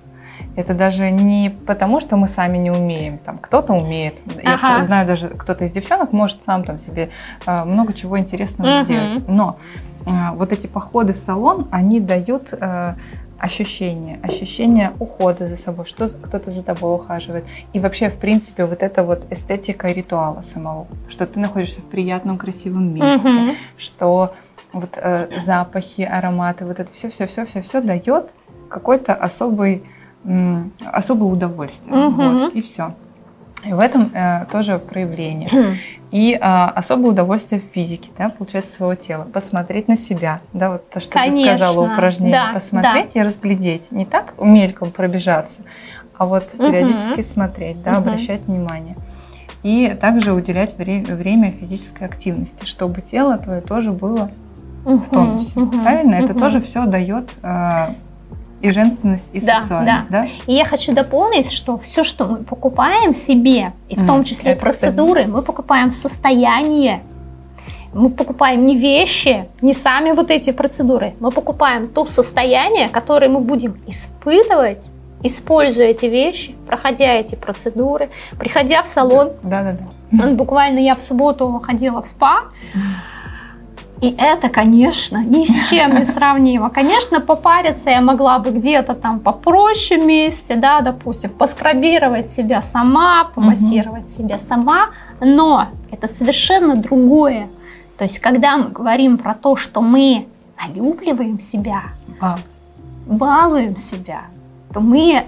это 0.55 0.73
даже 0.73 1.11
не 1.11 1.49
потому, 1.65 1.99
что 1.99 2.17
мы 2.17 2.27
сами 2.27 2.57
не 2.57 2.71
умеем, 2.71 3.17
там 3.17 3.37
кто-то 3.37 3.73
умеет, 3.73 4.15
я 4.43 4.55
Ага. 4.55 4.83
знаю 4.83 5.07
даже 5.07 5.29
кто-то 5.29 5.65
из 5.65 5.71
девчонок 5.71 6.11
может 6.13 6.43
сам 6.43 6.63
там 6.63 6.79
себе 6.79 7.09
а, 7.45 7.65
много 7.65 7.93
чего 7.93 8.17
интересного 8.19 8.69
Мгм. 8.69 8.85
сделать, 8.85 9.27
но 9.27 9.59
а, 10.05 10.33
вот 10.33 10.51
эти 10.51 10.67
походы 10.67 11.13
в 11.13 11.17
салон, 11.17 11.67
они 11.71 11.99
дают 11.99 12.49
э, 12.51 12.95
ощущение, 13.39 14.19
ощущение 14.23 14.91
ухода 14.99 15.45
за 15.47 15.57
собой, 15.57 15.85
что 15.85 16.07
кто-то 16.09 16.51
за 16.51 16.63
тобой 16.63 16.95
ухаживает. 16.95 17.45
И 17.73 17.79
вообще, 17.79 18.09
в 18.09 18.15
принципе, 18.17 18.65
вот 18.65 18.81
эта 18.81 19.03
вот 19.03 19.25
эстетика 19.31 19.87
ритуала 19.91 20.41
самого, 20.41 20.87
что 21.09 21.25
ты 21.27 21.39
находишься 21.39 21.81
в 21.81 21.89
приятном, 21.89 22.37
красивом 22.37 22.93
месте, 22.93 23.27
Мгм. 23.29 23.55
что 23.77 24.33
вот 24.73 24.89
э, 24.95 25.27
запахи, 25.45 26.01
ароматы, 26.01 26.65
вот 26.65 26.79
это 26.79 26.91
все, 26.93 27.09
все, 27.09 27.27
все, 27.27 27.45
все, 27.45 27.61
все 27.61 27.81
дает 27.81 28.29
какой-то 28.69 29.13
особый, 29.13 29.83
м, 30.23 30.71
особое 30.85 31.29
удовольствие. 31.31 31.95
Мгм. 31.95 32.43
Вот, 32.43 32.53
и 32.53 32.61
все. 32.61 32.95
И 33.65 33.73
в 33.73 33.79
этом 33.79 34.11
э, 34.13 34.45
тоже 34.51 34.77
проявление. 34.79 35.49
И 36.11 36.37
а, 36.39 36.69
особое 36.69 37.11
удовольствие 37.11 37.59
в 37.61 37.73
физике, 37.73 38.09
да, 38.17 38.29
получается, 38.29 38.73
своего 38.73 38.95
тела. 38.95 39.23
Посмотреть 39.25 39.87
на 39.87 39.97
себя, 39.97 40.39
да, 40.53 40.71
вот 40.71 40.89
то, 40.89 40.99
что 41.01 41.09
ты 41.13 41.19
Конечно, 41.19 41.57
сказала, 41.57 41.91
упражнение. 41.93 42.31
да, 42.31 42.53
Посмотреть 42.53 43.15
и 43.15 43.21
разглядеть. 43.21 43.91
Не 43.91 44.05
так 44.05 44.33
мельком 44.39 44.91
пробежаться, 44.91 45.61
а 46.17 46.25
вот 46.25 46.51
периодически 46.51 47.21
смотреть, 47.21 47.81
да, 47.83 47.91
Мгм. 47.93 47.99
обращать 48.07 48.41
внимание. 48.47 48.95
И 49.63 49.97
также 49.99 50.31
уделять 50.33 50.77
вре- 50.77 51.01
время 51.03 51.51
физической 51.51 52.03
активности, 52.03 52.65
чтобы 52.65 53.01
тело 53.01 53.37
твое 53.37 53.61
тоже 53.61 53.91
было 53.91 54.29
в 54.85 55.09
тонусе. 55.09 55.59
Мгм, 55.59 55.81
Правильно? 55.81 56.15
Это 56.15 56.33
мгм. 56.33 56.39
тоже 56.39 56.61
все 56.61 56.85
дает 56.85 57.29
а, 57.41 57.95
и 58.65 58.71
женственность, 58.71 59.29
и 59.33 59.39
Да, 59.39 59.59
сексуальность, 59.61 60.09
да? 60.09 60.25
И 60.47 60.53
я 60.53 60.65
хочу 60.65 60.93
дополнить, 60.93 61.51
что 61.51 61.77
все, 61.77 62.03
что 62.03 62.25
мы 62.25 62.37
покупаем 62.37 63.13
себе, 63.13 63.73
и 63.89 63.95
в 63.95 63.99
Мгм. 63.99 64.07
том 64.07 64.23
числе 64.23 64.51
Это 64.51 64.61
процедуры, 64.61 65.25
мы 65.27 65.41
покупаем 65.41 65.91
состояние. 65.93 67.01
Мы 67.93 68.09
покупаем 68.09 68.65
не 68.65 68.75
вещи, 68.75 69.47
не 69.61 69.71
сами 69.73 70.11
вот 70.11 70.29
эти 70.29 70.51
процедуры. 70.51 71.13
Мы 71.21 71.31
покупаем 71.31 71.87
то 71.87 72.05
состояние, 72.07 72.89
которое 72.89 73.29
мы 73.29 73.39
будем 73.39 73.77
испытывать, 73.87 74.85
используя 75.23 75.87
эти 75.87 76.07
вещи, 76.07 76.55
проходя 76.67 77.13
эти 77.13 77.35
процедуры, 77.35 78.09
приходя 78.37 78.81
в 78.83 78.87
салон. 78.87 79.31
Да-да-да. 79.43 79.85
Ну, 80.11 80.35
Буквально 80.35 80.79
я 80.79 80.95
в 80.95 81.01
субботу 81.01 81.47
ходила 81.65 82.01
в 82.01 82.07
спа, 82.07 82.43
и 84.01 84.13
это, 84.17 84.49
конечно, 84.49 85.23
ни 85.23 85.45
с 85.45 85.69
чем 85.69 85.95
не 85.95 86.03
сравнимо. 86.03 86.69
Конечно, 86.69 87.21
попариться 87.21 87.89
я 87.89 88.01
могла 88.01 88.39
бы 88.39 88.51
где-то 88.51 88.93
там 88.93 89.19
попроще 89.19 90.01
месте, 90.01 90.55
да, 90.55 90.81
допустим, 90.81 91.29
поскрабировать 91.29 92.29
себя 92.29 92.61
сама, 92.61 93.31
помассировать 93.33 94.09
себя 94.09 94.37
сама, 94.37 94.89
но 95.21 95.69
это 95.91 96.07
совершенно 96.07 96.75
другое. 96.75 97.47
То 97.97 98.03
есть, 98.03 98.19
когда 98.19 98.57
мы 98.57 98.69
говорим 98.69 99.17
про 99.17 99.33
то, 99.33 99.55
что 99.55 99.81
мы 99.81 100.27
олюбливаем 100.57 101.39
себя, 101.39 101.83
А, 102.19 102.37
балуем 103.05 103.77
себя, 103.77 104.23
то 104.73 104.81
мы 104.81 105.23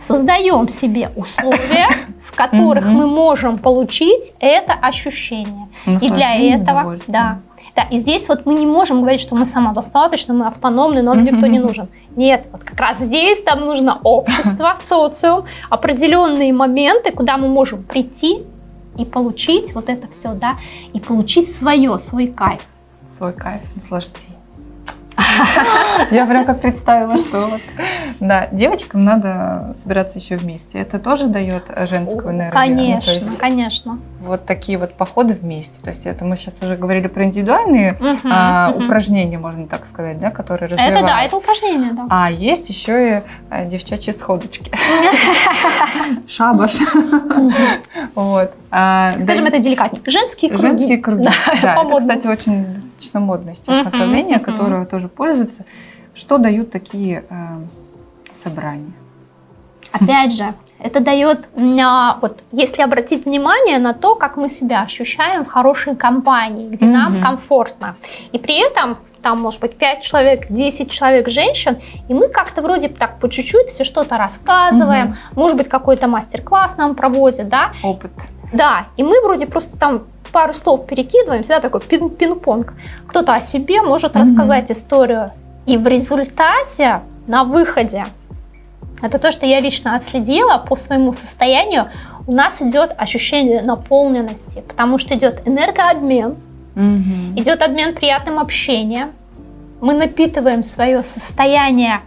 создаем 0.00 0.68
себе 0.68 1.10
условия, 1.16 1.88
в 2.24 2.34
которых 2.34 2.86
мы 2.86 3.06
можем 3.06 3.58
получить 3.58 4.32
это 4.38 4.72
ощущение. 4.72 5.68
И 6.00 6.10
для 6.10 6.34
этого, 6.34 6.98
да, 7.06 7.38
да, 7.78 7.84
и 7.84 7.98
здесь 7.98 8.28
вот 8.28 8.44
мы 8.44 8.54
не 8.54 8.66
можем 8.66 9.02
говорить, 9.02 9.20
что 9.20 9.36
мы 9.36 9.46
самодостаточны, 9.46 10.34
мы 10.34 10.48
автономны, 10.48 11.00
нам 11.00 11.24
никто 11.24 11.46
не 11.46 11.60
нужен. 11.60 11.88
Нет, 12.16 12.48
вот 12.50 12.64
как 12.64 12.76
раз 12.80 12.98
здесь 12.98 13.40
там 13.42 13.60
нужно 13.60 14.00
общество, 14.02 14.74
социум, 14.82 15.44
определенные 15.70 16.52
моменты, 16.52 17.12
куда 17.12 17.36
мы 17.36 17.46
можем 17.46 17.84
прийти 17.84 18.42
и 18.98 19.04
получить 19.04 19.74
вот 19.74 19.88
это 19.88 20.08
все, 20.08 20.34
да, 20.34 20.56
и 20.92 20.98
получить 20.98 21.54
свое, 21.54 22.00
свой 22.00 22.26
кайф. 22.26 22.62
свой 23.16 23.32
кайф, 23.32 23.62
наслаждение. 23.76 24.37
Я 26.10 26.26
прям 26.26 26.44
как 26.44 26.60
представила, 26.60 27.18
что 27.18 27.46
вот. 27.46 27.60
Да, 28.20 28.48
девочкам 28.50 29.04
надо 29.04 29.74
собираться 29.80 30.18
еще 30.18 30.36
вместе. 30.36 30.78
Это 30.78 30.98
тоже 30.98 31.26
дает 31.26 31.64
женскую 31.88 32.32
энергию. 32.34 32.48
Ну, 32.48 32.50
Конечно, 32.52 33.02
то 33.06 33.12
есть 33.12 33.38
конечно. 33.38 33.98
вот 34.20 34.44
такие 34.44 34.78
вот 34.78 34.94
походы 34.94 35.34
вместе. 35.34 35.80
То 35.80 35.90
есть 35.90 36.06
это 36.06 36.24
мы 36.24 36.36
сейчас 36.36 36.54
уже 36.60 36.76
говорили 36.76 37.06
про 37.06 37.24
индивидуальные 37.24 37.92
Мгм, 38.00 38.18
а, 38.32 38.70
мгм. 38.70 38.84
упражнения, 38.84 39.38
можно 39.38 39.66
так 39.66 39.86
сказать, 39.86 40.18
да, 40.20 40.30
которые 40.30 40.68
развивают. 40.70 40.96
Это 40.96 41.06
да, 41.06 41.22
это 41.22 41.36
упражнение, 41.36 41.92
да. 41.92 42.06
А 42.10 42.30
есть 42.30 42.68
еще 42.68 43.18
и 43.18 43.22
а, 43.50 43.64
девчачьи 43.64 44.12
сходочки. 44.12 44.72
Шабаш. 46.28 46.76
Вот. 48.14 48.52
А, 48.70 49.12
Скажем 49.22 49.46
это 49.46 49.58
деликатнее. 49.58 50.02
Женские 50.06 50.50
круги. 50.50 50.66
Женские 50.66 50.98
круги. 50.98 51.28
Да, 51.62 51.82
это, 51.82 51.96
кстати, 51.98 52.26
очень 52.26 52.77
достаточно 52.98 53.20
модное 53.20 53.54
сейчас 53.54 53.76
Мгм, 53.76 53.84
направление, 53.84 54.36
мгм. 54.38 54.44
которое 54.44 54.84
тоже 54.86 55.08
пользуется. 55.08 55.64
Что 56.14 56.38
дают 56.38 56.70
такие 56.70 57.24
э, 57.30 57.34
собрания? 58.42 58.92
Опять 59.92 60.34
же, 60.34 60.52
это 60.80 61.00
дает, 61.00 61.48
вот 62.20 62.42
если 62.52 62.82
обратить 62.82 63.24
внимание 63.24 63.78
на 63.78 63.94
то, 63.94 64.14
как 64.16 64.36
мы 64.36 64.48
себя 64.50 64.82
ощущаем 64.82 65.44
в 65.44 65.48
хорошей 65.48 65.96
компании, 65.96 66.68
где 66.68 66.86
нам 66.86 67.14
Мгм. 67.14 67.22
комфортно. 67.22 67.96
И 68.32 68.38
при 68.38 68.54
этом 68.58 68.96
там 69.22 69.40
может 69.40 69.60
быть 69.60 69.78
5 69.78 70.02
человек, 70.02 70.46
10 70.50 70.90
человек 70.90 71.28
женщин, 71.28 71.78
и 72.08 72.14
мы 72.14 72.28
как-то 72.28 72.62
вроде 72.62 72.88
так 72.88 73.18
по 73.18 73.28
чуть-чуть 73.30 73.68
все 73.68 73.84
что-то 73.84 74.18
рассказываем, 74.18 75.16
может 75.36 75.56
быть 75.56 75.68
какой-то 75.68 76.06
мастер-класс 76.08 76.76
нам 76.76 76.94
проводят, 76.94 77.48
да, 77.48 77.72
Опыт. 77.82 78.10
да, 78.52 78.86
и 78.96 79.02
мы 79.02 79.20
вроде 79.22 79.46
просто 79.46 79.76
там 79.78 80.02
пару 80.28 80.52
слов 80.52 80.86
перекидываем, 80.86 81.42
всегда 81.42 81.60
такой 81.60 81.80
пин- 81.80 82.10
пинг-понг. 82.10 82.74
Кто-то 83.06 83.34
о 83.34 83.40
себе 83.40 83.82
может 83.82 84.14
Мгм. 84.14 84.22
рассказать 84.22 84.70
историю. 84.70 85.30
И 85.66 85.76
в 85.76 85.86
результате, 85.86 87.00
на 87.26 87.44
выходе, 87.44 88.04
это 89.02 89.18
то, 89.18 89.32
что 89.32 89.46
я 89.46 89.60
лично 89.60 89.96
отследила 89.96 90.58
по 90.58 90.76
своему 90.76 91.12
состоянию, 91.12 91.88
у 92.26 92.32
нас 92.32 92.60
идет 92.62 92.92
ощущение 92.96 93.62
наполненности, 93.62 94.62
потому 94.66 94.98
что 94.98 95.14
идет 95.14 95.46
энергообмен, 95.46 96.36
Мгм. 96.74 97.38
идет 97.38 97.62
обмен 97.62 97.94
приятным 97.94 98.38
общением, 98.38 99.12
мы 99.80 99.94
напитываем 99.94 100.62
свое 100.64 101.04
состояние 101.04 102.00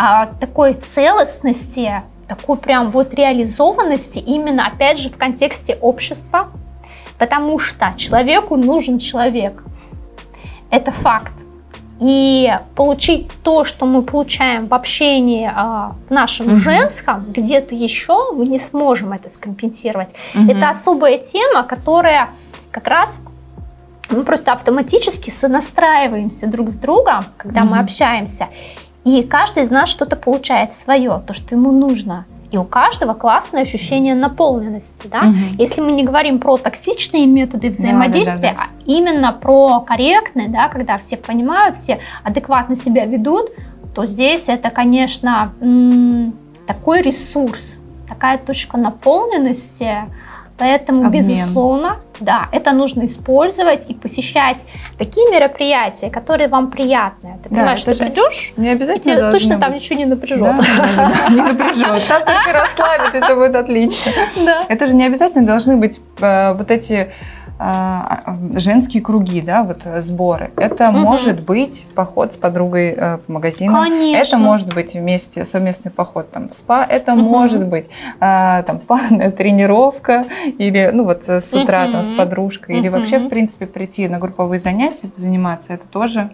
а, 0.00 0.26
такой 0.26 0.74
целостности 0.74 2.02
такой 2.28 2.56
прям 2.58 2.90
вот 2.90 3.14
реализованности 3.14 4.18
именно, 4.18 4.66
опять 4.66 4.98
же, 4.98 5.08
в 5.08 5.16
контексте 5.16 5.76
общества, 5.80 6.48
потому 7.18 7.58
что 7.58 7.94
человеку 7.96 8.56
нужен 8.56 8.98
человек. 8.98 9.62
Это 10.70 10.92
факт. 10.92 11.32
И 12.00 12.56
получить 12.76 13.28
то, 13.42 13.64
что 13.64 13.84
мы 13.84 14.02
получаем 14.02 14.68
в 14.68 14.74
общении 14.74 15.50
а, 15.52 15.96
в 16.08 16.10
нашем 16.10 16.52
угу. 16.52 16.56
женском, 16.56 17.24
где-то 17.28 17.74
еще 17.74 18.32
мы 18.32 18.46
не 18.46 18.60
сможем 18.60 19.12
это 19.12 19.28
скомпенсировать. 19.28 20.14
Угу. 20.34 20.48
Это 20.48 20.68
особая 20.68 21.18
тема, 21.18 21.64
которая 21.64 22.28
как 22.70 22.86
раз 22.86 23.20
мы 24.10 24.22
просто 24.22 24.52
автоматически 24.52 25.30
сонастраиваемся 25.30 26.46
друг 26.46 26.70
с 26.70 26.74
другом, 26.74 27.24
когда 27.36 27.62
угу. 27.62 27.70
мы 27.70 27.78
общаемся. 27.80 28.48
И 29.08 29.22
каждый 29.22 29.62
из 29.62 29.70
нас 29.70 29.88
что-то 29.88 30.16
получает 30.16 30.74
свое, 30.74 31.22
то, 31.26 31.32
что 31.32 31.54
ему 31.54 31.72
нужно. 31.72 32.26
И 32.50 32.58
у 32.58 32.64
каждого 32.64 33.14
классное 33.14 33.62
ощущение 33.62 34.14
наполненности. 34.14 35.06
Да? 35.06 35.20
Угу. 35.20 35.56
Если 35.58 35.80
мы 35.80 35.92
не 35.92 36.04
говорим 36.04 36.38
про 36.38 36.56
токсичные 36.56 37.26
методы 37.26 37.70
взаимодействия, 37.70 38.36
да, 38.36 38.42
да, 38.42 38.48
да, 38.48 38.54
да. 38.54 38.62
а 38.64 38.82
именно 38.84 39.32
про 39.32 39.80
корректные, 39.80 40.48
да, 40.48 40.68
когда 40.68 40.98
все 40.98 41.16
понимают, 41.16 41.76
все 41.76 42.00
адекватно 42.22 42.74
себя 42.74 43.06
ведут, 43.06 43.50
то 43.94 44.04
здесь 44.06 44.48
это, 44.48 44.70
конечно, 44.70 45.52
такой 46.66 47.02
ресурс, 47.02 47.76
такая 48.08 48.38
точка 48.38 48.76
наполненности, 48.76 50.06
Поэтому, 50.58 51.06
Обмен. 51.06 51.12
безусловно, 51.12 52.00
да, 52.18 52.48
это 52.50 52.72
нужно 52.72 53.06
использовать 53.06 53.88
и 53.88 53.94
посещать 53.94 54.66
такие 54.98 55.30
мероприятия, 55.30 56.10
которые 56.10 56.48
вам 56.48 56.70
приятны. 56.70 57.38
Ты 57.44 57.48
да, 57.48 57.56
понимаешь, 57.56 57.78
что 57.78 57.94
ты 57.94 57.98
придешь, 58.04 58.52
не 58.56 58.68
обязательно 58.70 59.12
и 59.12 59.16
тебе 59.16 59.30
точно 59.30 59.54
быть. 59.54 59.64
там 59.64 59.74
ничего 59.74 59.98
не 59.98 60.04
напряжет. 60.06 60.40
Да, 60.40 60.56
да, 60.56 61.12
да, 61.12 61.28
не 61.28 61.42
напряжет. 61.42 62.02
Там 62.08 62.22
только 62.24 62.52
расслабит, 62.52 63.14
и 63.14 63.20
все 63.20 63.36
будет 63.36 63.54
отлично. 63.54 64.12
Да. 64.44 64.64
Это 64.68 64.86
же 64.86 64.94
не 64.94 65.06
обязательно 65.06 65.46
должны 65.46 65.76
быть 65.76 66.00
э, 66.20 66.54
вот 66.54 66.70
эти 66.70 67.12
женские 67.58 69.02
круги, 69.02 69.40
да, 69.40 69.64
вот 69.64 69.80
э, 69.84 70.00
сборы. 70.00 70.50
Это 70.56 70.90
угу. 70.90 70.98
может 70.98 71.40
быть 71.40 71.86
поход 71.94 72.32
с 72.32 72.36
подругой 72.36 72.94
э, 72.96 73.18
по 73.18 73.32
магазину. 73.32 73.72
Конечно. 73.82 74.36
Это 74.36 74.38
может 74.38 74.72
быть 74.72 74.94
вместе 74.94 75.44
совместный 75.44 75.90
поход 75.90 76.30
там 76.30 76.50
в 76.50 76.54
спа. 76.54 76.84
Это 76.84 77.14
угу. 77.14 77.22
может 77.22 77.66
быть 77.66 77.86
а, 78.20 78.62
там 78.62 78.78
парная 78.86 79.32
тренировка 79.32 80.26
или 80.58 80.90
ну 80.92 81.04
вот 81.04 81.28
э, 81.28 81.40
с 81.40 81.52
утра 81.52 81.84
угу. 81.84 81.92
там 81.92 82.02
с 82.04 82.12
подружкой 82.12 82.76
угу. 82.76 82.82
или 82.82 82.88
вообще 82.88 83.18
в 83.18 83.28
принципе 83.28 83.66
прийти 83.66 84.06
на 84.08 84.18
групповые 84.18 84.60
занятия 84.60 85.10
заниматься. 85.16 85.72
Это 85.72 85.86
тоже 85.86 86.30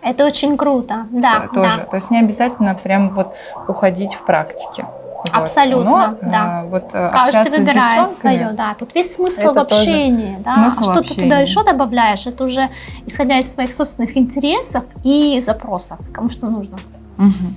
это 0.00 0.26
очень 0.26 0.56
круто, 0.56 1.06
да. 1.10 1.48
Тоже. 1.52 1.78
Да. 1.78 1.84
То 1.84 1.96
есть 1.96 2.10
не 2.10 2.20
обязательно 2.20 2.74
прям 2.74 3.10
вот 3.10 3.34
уходить 3.66 4.14
в 4.14 4.24
практике. 4.24 4.86
Абсолютно, 5.32 6.16
Но, 6.22 6.30
да. 6.30 6.62
Э, 6.62 6.68
вот, 6.68 6.90
э, 6.92 7.10
Каждый 7.12 7.58
выбирает 7.58 8.16
свое, 8.16 8.52
да. 8.52 8.74
Тут 8.74 8.94
весь 8.94 9.14
смысл 9.14 9.52
в 9.52 9.58
общении, 9.58 10.38
да. 10.44 10.54
Смысл 10.54 10.80
а 10.80 10.84
что 10.84 10.92
общения. 11.00 11.16
ты 11.16 11.22
туда 11.22 11.38
еще 11.40 11.64
добавляешь, 11.64 12.26
это 12.26 12.44
уже 12.44 12.68
исходя 13.06 13.38
из 13.38 13.52
своих 13.52 13.72
собственных 13.72 14.16
интересов 14.16 14.86
и 15.04 15.40
запросов, 15.44 15.98
кому 16.12 16.30
что 16.30 16.48
нужно. 16.48 16.76
Угу. 17.18 17.54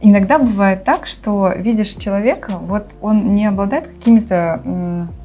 Иногда 0.00 0.38
бывает 0.38 0.84
так, 0.84 1.06
что 1.06 1.52
видишь 1.56 1.94
человека, 1.94 2.52
вот 2.60 2.88
он 3.00 3.34
не 3.34 3.46
обладает 3.46 3.86
какими-то 3.86 4.60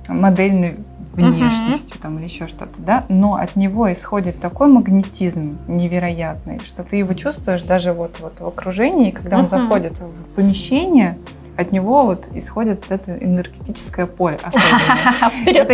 модельными 0.07 0.77
внешностью 1.17 1.97
uh-huh. 1.97 2.01
там 2.01 2.17
или 2.17 2.25
еще 2.25 2.47
что-то, 2.47 2.73
да, 2.77 3.05
но 3.09 3.35
от 3.35 3.55
него 3.55 3.91
исходит 3.91 4.39
такой 4.39 4.67
магнетизм 4.67 5.57
невероятный, 5.67 6.59
что 6.59 6.83
ты 6.83 6.97
его 6.97 7.13
чувствуешь 7.13 7.61
даже 7.61 7.93
вот, 7.93 8.19
вот 8.19 8.39
в 8.39 8.47
окружении, 8.47 9.11
когда 9.11 9.37
uh-huh. 9.37 9.41
он 9.41 9.49
заходит 9.49 9.99
в 9.99 10.35
помещение, 10.35 11.17
от 11.57 11.71
него 11.71 12.05
вот 12.05 12.25
исходит 12.35 12.85
это 12.89 13.17
энергетическое 13.17 14.05
поле 14.05 14.37
Вперед 15.41 15.67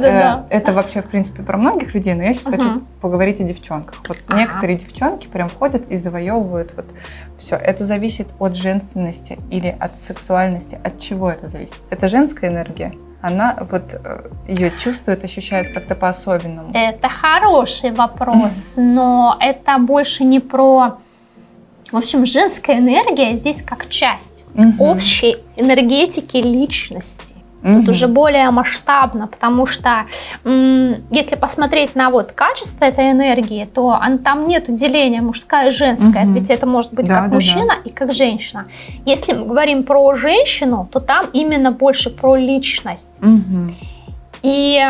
да, 0.00 0.40
э, 0.50 0.56
Это 0.56 0.72
вообще, 0.72 1.02
в 1.02 1.06
принципе, 1.06 1.42
про 1.42 1.58
многих 1.58 1.94
людей, 1.94 2.14
но 2.14 2.22
я 2.22 2.32
сейчас 2.32 2.46
хочу 2.46 2.82
поговорить 3.00 3.40
о 3.40 3.44
девчонках. 3.44 4.02
Вот 4.08 4.18
некоторые 4.34 4.78
девчонки 4.78 5.26
прям 5.26 5.48
входят 5.48 5.90
и 5.90 5.98
завоевывают 5.98 6.72
вот 6.74 6.86
все. 7.38 7.56
Это 7.56 7.84
зависит 7.84 8.28
от 8.38 8.56
женственности 8.56 9.38
или 9.50 9.76
от 9.78 10.02
сексуальности. 10.02 10.78
От 10.82 10.98
чего 10.98 11.30
это 11.30 11.48
зависит? 11.48 11.76
Это 11.90 12.08
женская 12.08 12.48
энергия? 12.50 12.92
Она 13.20 13.56
вот 13.70 13.82
э, 13.92 14.30
ее 14.46 14.72
чувствует, 14.78 15.24
ощущает 15.24 15.74
как-то 15.74 15.94
по-особенному? 15.94 16.70
Это 16.74 17.08
хороший 17.08 17.90
вопрос, 17.90 18.74
но 18.76 19.36
это 19.40 19.78
больше 19.78 20.24
не 20.24 20.40
про... 20.40 20.98
В 21.90 21.96
общем, 21.96 22.26
женская 22.26 22.78
энергия 22.78 23.34
здесь 23.34 23.62
как 23.62 23.88
часть 23.88 24.44
общей 24.78 25.38
энергетики 25.56 26.36
личности. 26.36 27.34
Тут 27.62 27.82
угу. 27.82 27.90
уже 27.90 28.06
более 28.06 28.50
масштабно, 28.50 29.26
потому 29.26 29.66
что 29.66 30.06
если 30.44 31.34
посмотреть 31.34 31.96
на 31.96 32.10
вот 32.10 32.30
качество 32.32 32.84
этой 32.84 33.10
энергии, 33.10 33.64
то 33.64 33.98
он, 34.00 34.18
там 34.18 34.46
нет 34.46 34.64
деления 34.68 35.20
мужская 35.22 35.68
и 35.68 35.70
женская, 35.70 36.24
угу. 36.24 36.34
ведь 36.34 36.50
это 36.50 36.66
может 36.66 36.92
быть 36.92 37.06
да, 37.06 37.22
как 37.22 37.30
да, 37.30 37.34
мужчина 37.34 37.74
да. 37.74 37.80
и 37.84 37.90
как 37.90 38.12
женщина. 38.12 38.66
Если 39.04 39.32
мы 39.32 39.46
говорим 39.46 39.82
про 39.82 40.14
женщину, 40.14 40.88
то 40.90 41.00
там 41.00 41.24
именно 41.32 41.72
больше 41.72 42.10
про 42.10 42.36
личность. 42.36 43.10
Угу. 43.20 43.74
И 44.42 44.80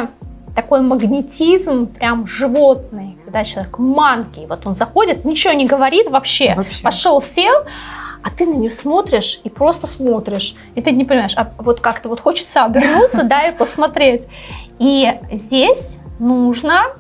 такой 0.55 0.81
магнетизм 0.81 1.87
прям 1.87 2.27
животный, 2.27 3.17
когда 3.25 3.45
человек 3.45 3.79
манкий, 3.79 4.47
вот 4.47 4.67
он 4.67 4.75
заходит, 4.75 5.25
ничего 5.25 5.53
не 5.53 5.67
говорит 5.67 6.11
вообще, 6.11 6.55
вообще. 6.55 6.83
пошел, 6.83 7.23
сел, 7.23 7.63
а 8.29 8.31
ты 8.31 8.45
на 8.45 8.55
нее 8.55 8.71
смотришь 8.71 9.41
и 9.43 9.49
просто 9.49 9.87
смотришь, 9.87 10.55
и 10.75 10.83
ты 10.83 10.91
не 10.91 11.05
понимаешь, 11.05 11.35
а 11.37 11.51
вот 11.59 11.81
как-то 11.81 12.11
вот 12.11 12.21
хочется 12.21 12.65
обернуться, 12.65 13.23
да, 13.23 13.45
и 13.45 13.57
посмотреть. 13.57 14.27
И 14.79 15.11
здесь 15.33 15.99
нужно 16.21 16.95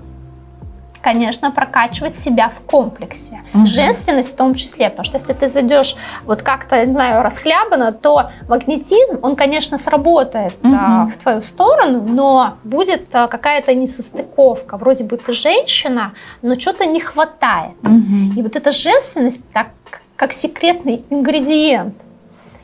конечно, 1.00 1.50
прокачивать 1.50 2.18
себя 2.18 2.50
в 2.50 2.70
комплексе. 2.70 3.40
Угу. 3.54 3.66
Женственность 3.66 4.32
в 4.32 4.36
том 4.36 4.54
числе, 4.54 4.90
потому 4.90 5.04
что 5.04 5.16
если 5.16 5.32
ты 5.32 5.48
зайдешь 5.48 5.96
вот 6.24 6.42
как-то, 6.42 6.84
не 6.84 6.92
знаю, 6.92 7.22
расхлябанно, 7.22 7.92
то 7.92 8.30
магнетизм, 8.48 9.18
он, 9.22 9.36
конечно, 9.36 9.78
сработает 9.78 10.54
угу. 10.62 10.74
а, 10.74 11.06
в 11.06 11.16
твою 11.22 11.42
сторону, 11.42 12.02
но 12.02 12.56
будет 12.64 13.06
а, 13.12 13.28
какая-то 13.28 13.74
несостыковка. 13.74 14.76
Вроде 14.76 15.04
бы 15.04 15.16
ты 15.16 15.32
женщина, 15.32 16.12
но 16.42 16.58
что-то 16.58 16.84
не 16.84 17.00
хватает. 17.00 17.76
Угу. 17.82 18.38
И 18.38 18.42
вот 18.42 18.56
эта 18.56 18.72
женственность, 18.72 19.40
так 19.52 19.68
как 20.18 20.32
секретный 20.32 21.04
ингредиент, 21.10 21.94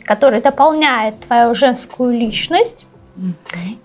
который 0.05 0.43
дополняет 0.43 1.21
твою 1.21 1.55
женскую 1.55 2.13
личность, 2.13 2.85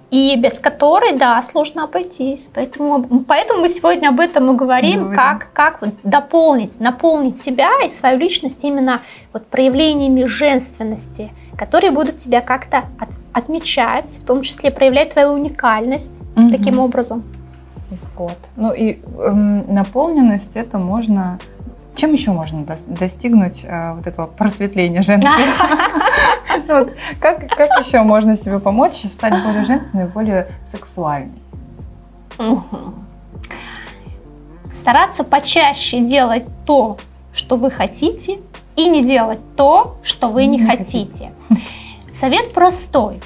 и 0.09 0.35
без 0.37 0.53
которой, 0.57 1.15
да, 1.15 1.39
сложно 1.43 1.83
обойтись. 1.83 2.49
Поэтому, 2.51 3.23
поэтому 3.27 3.61
мы 3.61 3.69
сегодня 3.69 4.09
об 4.09 4.19
этом 4.19 4.51
и 4.51 4.55
говорим, 4.55 5.01
говорим. 5.01 5.15
как, 5.15 5.53
как 5.53 5.81
вот 5.81 5.91
дополнить, 6.01 6.79
наполнить 6.79 7.39
себя 7.39 7.69
и 7.85 7.89
свою 7.89 8.17
личность 8.17 8.63
именно 8.63 9.01
вот 9.31 9.45
проявлениями 9.45 10.25
женственности, 10.25 11.29
которые 11.55 11.91
будут 11.91 12.17
тебя 12.17 12.41
как-то 12.41 12.85
от, 12.97 13.09
отмечать, 13.33 14.17
в 14.17 14.25
том 14.25 14.41
числе 14.41 14.71
проявлять 14.71 15.11
твою 15.11 15.33
уникальность 15.33 16.13
угу. 16.35 16.49
таким 16.49 16.79
образом. 16.79 17.23
Вот. 18.17 18.37
Ну 18.55 18.73
и 18.73 18.99
эм, 19.19 19.71
наполненность 19.71 20.55
это 20.55 20.79
можно 20.79 21.37
чем 21.99 22.13
еще 22.13 22.31
можно 22.31 22.65
достигнуть 22.87 23.63
э, 23.63 23.93
вот 23.93 24.07
этого 24.07 24.27
просветления 24.27 25.01
женского? 25.01 25.33
Как 27.19 27.43
еще 27.79 28.01
можно 28.01 28.37
себе 28.37 28.59
помочь 28.59 29.03
стать 29.03 29.33
более 29.43 29.65
женственной, 29.65 30.07
более 30.07 30.47
сексуальной? 30.71 31.39
Стараться 34.73 35.23
почаще 35.23 35.99
делать 35.99 36.45
то, 36.65 36.97
что 37.33 37.57
вы 37.57 37.69
хотите, 37.69 38.39
и 38.77 38.87
не 38.87 39.03
делать 39.03 39.39
то, 39.57 39.97
что 40.03 40.29
вы 40.29 40.45
не 40.45 40.65
хотите. 40.65 41.33
Совет 42.17 42.53
простой, 42.53 43.19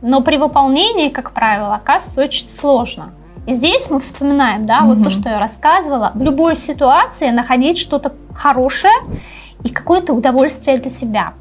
но 0.00 0.22
при 0.22 0.38
выполнении, 0.38 1.10
как 1.10 1.32
правило, 1.32 1.74
оказывается 1.74 2.22
очень 2.22 2.48
сложно. 2.48 3.12
И 3.46 3.52
здесь 3.52 3.90
мы 3.90 4.00
вспоминаем, 4.00 4.66
да, 4.66 4.80
угу. 4.80 4.94
вот 4.94 5.04
то, 5.04 5.10
что 5.10 5.28
я 5.28 5.38
рассказывала, 5.38 6.12
в 6.14 6.22
любой 6.22 6.56
ситуации 6.56 7.30
находить 7.30 7.78
что-то 7.78 8.12
хорошее 8.34 8.94
и 9.62 9.68
какое-то 9.68 10.14
удовольствие 10.14 10.78
для 10.78 10.90
себя. 10.90 11.34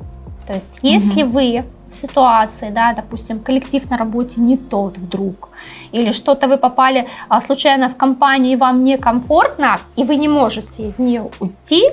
То 0.48 0.54
есть, 0.54 0.80
если 0.82 1.24
угу. 1.24 1.32
вы 1.32 1.66
в 1.90 1.96
ситуации, 1.96 2.70
да, 2.70 2.94
допустим, 2.94 3.40
коллектив 3.40 3.90
на 3.90 3.98
работе 3.98 4.42
не 4.42 4.58
тот 4.58 4.98
вдруг, 4.98 5.50
или 5.92 6.12
что-то 6.12 6.48
вы 6.48 6.58
попали 6.58 7.08
а, 7.30 7.40
случайно 7.40 7.88
в 7.88 7.96
компанию 7.96 8.54
и 8.54 8.56
вам 8.56 8.84
некомфортно, 8.84 9.78
и 9.96 10.04
вы 10.04 10.16
не 10.16 10.28
можете 10.28 10.88
из 10.88 11.00
нее 11.00 11.30
уйти, 11.40 11.84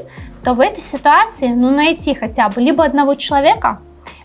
то 0.42 0.54
в 0.54 0.60
этой 0.60 0.82
ситуации, 0.82 1.48
ну, 1.48 1.70
найти 1.70 2.14
хотя 2.14 2.48
бы 2.48 2.60
либо 2.60 2.82
одного 2.82 3.14
человека, 3.14 3.78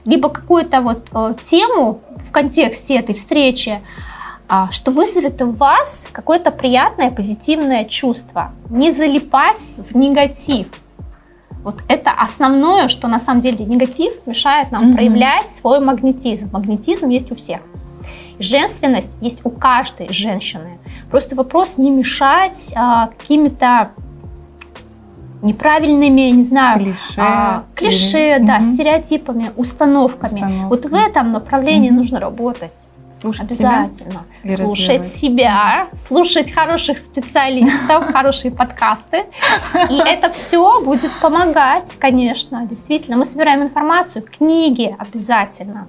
либо 0.05 0.29
какую-то 0.29 0.81
вот 0.81 1.05
э, 1.11 1.33
тему 1.45 1.99
в 2.27 2.31
контексте 2.31 2.95
этой 2.95 3.15
встречи, 3.15 3.81
что 4.71 4.91
вызовет 4.91 5.41
у 5.41 5.51
вас 5.51 6.05
какое-то 6.11 6.51
приятное 6.51 7.11
позитивное 7.11 7.85
чувство. 7.85 8.51
Не 8.69 8.91
залипать 8.91 9.73
в 9.77 9.95
негатив. 9.95 10.67
Вот 11.63 11.81
это 11.87 12.11
основное, 12.11 12.87
что 12.89 13.07
на 13.07 13.17
самом 13.17 13.41
деле 13.41 13.65
негатив 13.65 14.13
мешает 14.27 14.71
нам 14.71 14.89
угу. 14.89 14.93
проявлять 14.93 15.47
свой 15.55 15.79
магнетизм. 15.79 16.49
Магнетизм 16.51 17.09
есть 17.09 17.31
у 17.31 17.35
всех. 17.35 17.61
Женственность 18.37 19.15
есть 19.19 19.39
у 19.43 19.49
каждой 19.49 20.13
женщины. 20.13 20.77
Просто 21.09 21.35
вопрос 21.35 21.77
не 21.77 21.89
мешать 21.89 22.71
а, 22.75 23.07
какими-то 23.07 23.91
неправильными, 25.41 26.29
не 26.31 26.43
знаю, 26.43 26.79
клише, 26.79 26.99
а, 27.17 27.63
клише 27.75 28.35
или... 28.37 28.45
да, 28.45 28.57
угу. 28.57 28.73
стереотипами, 28.73 29.51
установками. 29.55 30.41
Установка. 30.41 30.67
Вот 30.67 30.85
в 30.85 30.93
этом 30.93 31.31
направлении 31.31 31.89
угу. 31.89 31.97
нужно 31.97 32.19
работать. 32.19 32.85
Слушать 33.25 33.49
Обязательно. 33.49 34.25
Себя 34.43 34.57
слушать 34.57 35.07
себя, 35.07 35.87
слушать 35.97 36.51
хороших 36.51 36.99
специалистов, 36.99 38.05
хорошие 38.13 38.51
подкасты. 38.51 39.23
И 39.89 39.97
это 39.97 40.29
все 40.29 40.79
будет 40.81 41.11
помогать, 41.19 41.95
конечно. 41.97 42.67
Действительно, 42.67 43.17
мы 43.17 43.25
собираем 43.25 43.63
информацию, 43.63 44.23
книги 44.23 44.95
обязательно. 44.99 45.87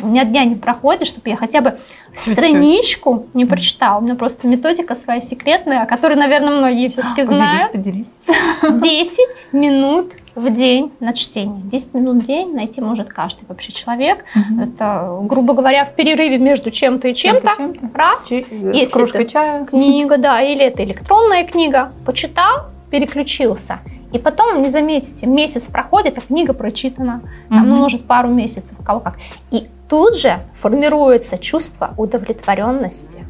У 0.00 0.06
меня 0.06 0.24
дня 0.24 0.44
не 0.44 0.54
проходит, 0.54 1.08
чтобы 1.08 1.28
я 1.28 1.36
хотя 1.36 1.60
бы 1.60 1.76
Чуть-чуть. 2.14 2.34
страничку 2.34 3.26
не 3.34 3.44
прочитала. 3.44 3.98
У 3.98 4.02
меня 4.02 4.14
просто 4.14 4.46
методика 4.46 4.94
своя 4.94 5.20
секретная, 5.20 5.82
о 5.82 5.86
которой, 5.86 6.16
наверное, 6.16 6.56
многие 6.56 6.88
все-таки 6.88 7.24
знают. 7.24 7.72
Поделись, 7.72 8.14
поделись. 8.60 9.08
10 9.16 9.52
минут 9.52 10.12
в 10.38 10.54
день 10.54 10.92
на 11.00 11.12
чтение. 11.12 11.60
10 11.64 11.94
минут 11.94 12.22
в 12.22 12.26
день 12.26 12.54
найти 12.54 12.80
может 12.80 13.08
каждый 13.08 13.44
вообще 13.48 13.72
человек. 13.72 14.24
Угу. 14.34 14.62
Это, 14.62 15.18
грубо 15.22 15.54
говоря, 15.54 15.84
в 15.84 15.94
перерыве 15.94 16.38
между 16.38 16.70
чем-то 16.70 17.08
и 17.08 17.14
чем-то. 17.14 17.54
Чем 17.56 17.90
раз. 17.94 18.26
Чи- 18.28 18.46
Если 18.50 18.92
кружкой 18.92 19.22
это 19.22 19.32
чая. 19.32 19.66
Книга, 19.66 20.16
да, 20.16 20.40
или 20.40 20.64
это 20.64 20.84
электронная 20.84 21.44
книга. 21.44 21.90
Почитал, 22.04 22.68
переключился. 22.90 23.80
И 24.12 24.18
потом, 24.18 24.62
не 24.62 24.70
заметите, 24.70 25.26
месяц 25.26 25.66
проходит, 25.66 26.16
а 26.16 26.20
книга 26.22 26.54
прочитана. 26.54 27.20
Там, 27.50 27.64
угу. 27.64 27.68
ну, 27.68 27.76
может, 27.76 28.06
пару 28.06 28.28
месяцев, 28.28 28.74
у 28.78 28.82
кого 28.82 29.00
как. 29.00 29.18
И 29.50 29.66
тут 29.88 30.16
же 30.16 30.38
формируется 30.60 31.36
чувство 31.38 31.94
удовлетворенности. 31.98 33.24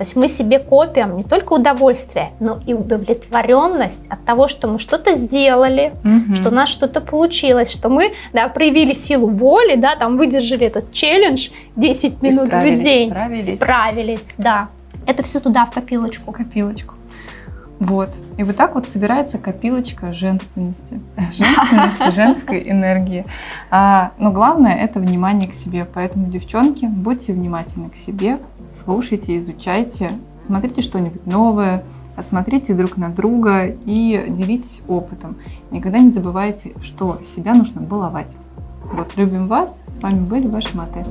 То 0.00 0.04
есть 0.04 0.16
мы 0.16 0.28
себе 0.28 0.58
копим 0.58 1.18
не 1.18 1.22
только 1.22 1.52
удовольствие, 1.52 2.30
но 2.40 2.58
и 2.66 2.72
удовлетворенность 2.72 4.00
от 4.08 4.24
того, 4.24 4.48
что 4.48 4.66
мы 4.66 4.78
что-то 4.78 5.12
сделали, 5.12 5.92
угу. 6.02 6.36
что 6.36 6.48
у 6.48 6.54
нас 6.54 6.70
что-то 6.70 7.02
получилось, 7.02 7.70
что 7.70 7.90
мы 7.90 8.14
да, 8.32 8.48
проявили 8.48 8.94
силу 8.94 9.28
воли, 9.28 9.76
да, 9.76 9.96
там 9.96 10.16
выдержали 10.16 10.66
этот 10.66 10.94
челлендж 10.94 11.50
10 11.76 12.22
минут 12.22 12.50
в 12.50 12.82
день. 12.82 13.10
Справились. 13.10 13.56
Справились, 13.56 14.34
да. 14.38 14.68
Это 15.06 15.22
все 15.22 15.38
туда, 15.38 15.66
в 15.66 15.70
копилочку. 15.72 16.32
Копилочку. 16.32 16.94
Вот. 17.78 18.08
И 18.38 18.42
вот 18.42 18.56
так 18.56 18.76
вот 18.76 18.88
собирается 18.88 19.36
копилочка 19.36 20.14
женственности, 20.14 20.98
женственности, 21.36 22.10
женской 22.10 22.70
энергии. 22.70 23.26
А, 23.70 24.12
но 24.16 24.30
главное 24.32 24.76
это 24.76 24.98
внимание 24.98 25.46
к 25.46 25.52
себе. 25.52 25.86
Поэтому, 25.92 26.24
девчонки, 26.24 26.86
будьте 26.86 27.34
внимательны 27.34 27.90
к 27.90 27.96
себе, 27.96 28.38
слушайте, 28.90 29.38
изучайте, 29.38 30.16
смотрите 30.42 30.82
что-нибудь 30.82 31.24
новое, 31.24 31.84
смотрите 32.22 32.74
друг 32.74 32.96
на 32.96 33.10
друга 33.10 33.66
и 33.66 34.26
делитесь 34.30 34.82
опытом. 34.88 35.36
Никогда 35.70 36.00
не 36.00 36.08
забывайте, 36.08 36.72
что 36.82 37.20
себя 37.24 37.54
нужно 37.54 37.82
баловать. 37.82 38.36
Вот, 38.92 39.16
любим 39.16 39.46
вас. 39.46 39.80
С 39.86 40.02
вами 40.02 40.26
были 40.26 40.48
ваши 40.48 40.76
Маты. 40.76 41.04